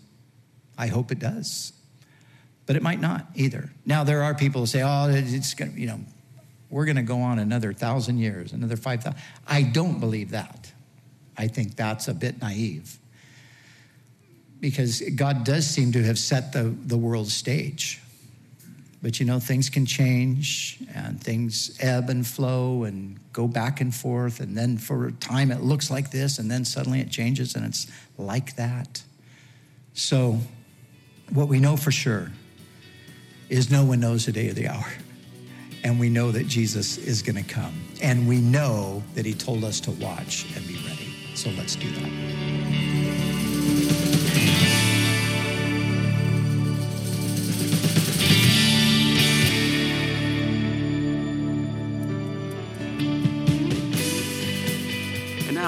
I 0.78 0.86
hope 0.86 1.10
it 1.10 1.18
does. 1.18 1.72
But 2.64 2.76
it 2.76 2.82
might 2.82 3.00
not 3.00 3.26
either. 3.34 3.70
Now, 3.84 4.04
there 4.04 4.22
are 4.22 4.32
people 4.32 4.62
who 4.62 4.66
say, 4.66 4.82
oh, 4.82 5.08
it's 5.10 5.54
going 5.54 5.74
to, 5.74 5.80
you 5.80 5.88
know, 5.88 6.00
we're 6.70 6.84
going 6.84 6.96
to 6.96 7.02
go 7.02 7.20
on 7.20 7.40
another 7.40 7.72
thousand 7.72 8.18
years, 8.18 8.52
another 8.52 8.76
5,000. 8.76 9.18
I 9.48 9.62
don't 9.62 9.98
believe 9.98 10.30
that. 10.30 10.72
I 11.36 11.48
think 11.48 11.74
that's 11.74 12.06
a 12.06 12.14
bit 12.14 12.40
naive. 12.40 12.98
Because 14.60 15.02
God 15.16 15.44
does 15.44 15.66
seem 15.66 15.90
to 15.92 16.02
have 16.04 16.20
set 16.20 16.52
the, 16.52 16.74
the 16.86 16.96
world 16.96 17.28
stage. 17.28 18.00
But 19.06 19.20
you 19.20 19.26
know, 19.26 19.38
things 19.38 19.70
can 19.70 19.86
change 19.86 20.80
and 20.92 21.22
things 21.22 21.78
ebb 21.78 22.10
and 22.10 22.26
flow 22.26 22.82
and 22.82 23.20
go 23.32 23.46
back 23.46 23.80
and 23.80 23.94
forth. 23.94 24.40
And 24.40 24.58
then 24.58 24.78
for 24.78 25.06
a 25.06 25.12
time 25.12 25.52
it 25.52 25.62
looks 25.62 25.92
like 25.92 26.10
this, 26.10 26.40
and 26.40 26.50
then 26.50 26.64
suddenly 26.64 26.98
it 26.98 27.08
changes 27.08 27.54
and 27.54 27.64
it's 27.64 27.86
like 28.18 28.56
that. 28.56 29.04
So, 29.94 30.40
what 31.30 31.46
we 31.46 31.60
know 31.60 31.76
for 31.76 31.92
sure 31.92 32.32
is 33.48 33.70
no 33.70 33.84
one 33.84 34.00
knows 34.00 34.26
the 34.26 34.32
day 34.32 34.50
or 34.50 34.54
the 34.54 34.66
hour. 34.66 34.92
And 35.84 36.00
we 36.00 36.08
know 36.08 36.32
that 36.32 36.48
Jesus 36.48 36.98
is 36.98 37.22
going 37.22 37.36
to 37.36 37.48
come. 37.48 37.80
And 38.02 38.26
we 38.26 38.40
know 38.40 39.04
that 39.14 39.24
he 39.24 39.34
told 39.34 39.62
us 39.62 39.78
to 39.82 39.92
watch 39.92 40.52
and 40.56 40.66
be 40.66 40.74
ready. 40.84 41.14
So 41.36 41.48
let's 41.50 41.76
do 41.76 41.88
that. 41.92 42.65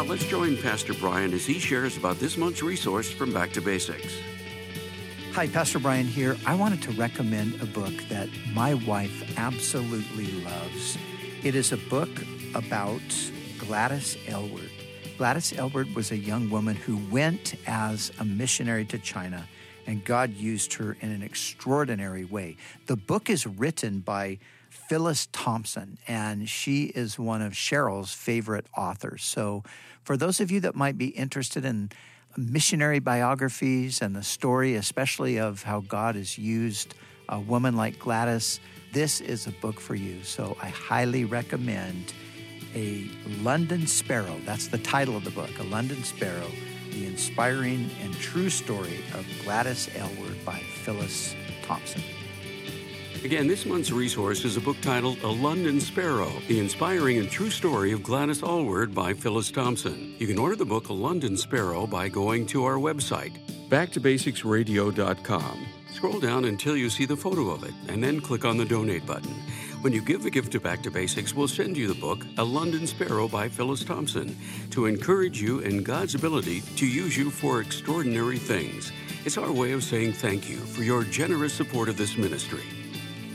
Let's 0.08 0.24
join 0.24 0.56
Pastor 0.56 0.94
Brian 0.94 1.34
as 1.34 1.44
he 1.44 1.58
shares 1.58 1.98
about 1.98 2.18
this 2.18 2.38
month's 2.38 2.62
resource 2.62 3.10
from 3.10 3.30
Back 3.30 3.52
to 3.52 3.60
Basics. 3.60 4.18
Hi, 5.32 5.46
Pastor 5.46 5.78
Brian 5.78 6.06
here. 6.06 6.34
I 6.46 6.54
wanted 6.54 6.80
to 6.82 6.92
recommend 6.92 7.60
a 7.60 7.66
book 7.66 7.92
that 8.08 8.30
my 8.54 8.72
wife 8.72 9.38
absolutely 9.38 10.32
loves. 10.40 10.96
It 11.42 11.54
is 11.54 11.72
a 11.72 11.76
book 11.76 12.08
about 12.54 13.02
Gladys 13.58 14.16
Aylward. 14.26 14.70
Gladys 15.18 15.52
Aylward 15.52 15.94
was 15.94 16.10
a 16.10 16.16
young 16.16 16.48
woman 16.48 16.74
who 16.74 16.96
went 17.10 17.56
as 17.66 18.10
a 18.18 18.24
missionary 18.24 18.86
to 18.86 18.98
China, 18.98 19.46
and 19.86 20.02
God 20.06 20.34
used 20.34 20.72
her 20.74 20.96
in 21.02 21.10
an 21.10 21.22
extraordinary 21.22 22.24
way. 22.24 22.56
The 22.86 22.96
book 22.96 23.28
is 23.28 23.46
written 23.46 24.00
by 24.00 24.38
Phyllis 24.88 25.28
Thompson, 25.32 25.98
and 26.08 26.48
she 26.48 26.84
is 26.84 27.18
one 27.18 27.42
of 27.42 27.52
Cheryl's 27.52 28.14
favorite 28.14 28.64
authors. 28.74 29.22
So, 29.22 29.62
for 30.02 30.16
those 30.16 30.40
of 30.40 30.50
you 30.50 30.60
that 30.60 30.74
might 30.74 30.96
be 30.96 31.08
interested 31.08 31.66
in 31.66 31.90
missionary 32.38 32.98
biographies 32.98 34.00
and 34.00 34.16
the 34.16 34.22
story, 34.22 34.76
especially 34.76 35.38
of 35.38 35.62
how 35.62 35.80
God 35.80 36.14
has 36.14 36.38
used 36.38 36.94
a 37.28 37.38
woman 37.38 37.76
like 37.76 37.98
Gladys, 37.98 38.60
this 38.94 39.20
is 39.20 39.46
a 39.46 39.50
book 39.50 39.78
for 39.78 39.94
you. 39.94 40.22
So, 40.22 40.56
I 40.62 40.70
highly 40.70 41.26
recommend 41.26 42.14
A 42.74 43.10
London 43.42 43.86
Sparrow. 43.86 44.40
That's 44.46 44.68
the 44.68 44.78
title 44.78 45.18
of 45.18 45.24
the 45.24 45.30
book, 45.30 45.50
A 45.58 45.64
London 45.64 46.02
Sparrow 46.02 46.50
The 46.92 47.06
Inspiring 47.06 47.90
and 48.02 48.14
True 48.14 48.48
Story 48.48 49.00
of 49.12 49.26
Gladys 49.44 49.90
Aylward 49.94 50.42
by 50.46 50.60
Phyllis 50.82 51.34
Thompson. 51.62 52.02
Again, 53.24 53.48
this 53.48 53.66
month's 53.66 53.90
resource 53.90 54.44
is 54.44 54.56
a 54.56 54.60
book 54.60 54.76
titled 54.80 55.18
A 55.22 55.28
London 55.28 55.80
Sparrow 55.80 56.30
The 56.46 56.60
Inspiring 56.60 57.18
and 57.18 57.28
True 57.28 57.50
Story 57.50 57.90
of 57.90 58.00
Gladys 58.00 58.44
Aylward 58.44 58.94
by 58.94 59.12
Phyllis 59.12 59.50
Thompson. 59.50 60.14
You 60.18 60.28
can 60.28 60.38
order 60.38 60.54
the 60.54 60.64
book 60.64 60.88
A 60.88 60.92
London 60.92 61.36
Sparrow 61.36 61.84
by 61.84 62.08
going 62.08 62.46
to 62.46 62.64
our 62.64 62.76
website, 62.76 63.32
backtobasicsradio.com. 63.70 65.66
Scroll 65.92 66.20
down 66.20 66.44
until 66.44 66.76
you 66.76 66.88
see 66.88 67.06
the 67.06 67.16
photo 67.16 67.50
of 67.50 67.64
it, 67.64 67.74
and 67.88 68.02
then 68.02 68.20
click 68.20 68.44
on 68.44 68.56
the 68.56 68.64
donate 68.64 69.04
button. 69.04 69.34
When 69.80 69.92
you 69.92 70.00
give 70.00 70.24
a 70.24 70.30
gift 70.30 70.52
to 70.52 70.60
Back 70.60 70.84
to 70.84 70.90
Basics, 70.90 71.34
we'll 71.34 71.48
send 71.48 71.76
you 71.76 71.88
the 71.88 72.00
book, 72.00 72.24
A 72.38 72.44
London 72.44 72.86
Sparrow 72.86 73.26
by 73.26 73.48
Phyllis 73.48 73.82
Thompson, 73.82 74.38
to 74.70 74.86
encourage 74.86 75.42
you 75.42 75.58
in 75.58 75.82
God's 75.82 76.14
ability 76.14 76.60
to 76.76 76.86
use 76.86 77.16
you 77.16 77.30
for 77.30 77.60
extraordinary 77.60 78.38
things. 78.38 78.92
It's 79.24 79.38
our 79.38 79.50
way 79.50 79.72
of 79.72 79.82
saying 79.82 80.12
thank 80.12 80.48
you 80.48 80.58
for 80.58 80.84
your 80.84 81.02
generous 81.02 81.52
support 81.52 81.88
of 81.88 81.96
this 81.96 82.16
ministry. 82.16 82.62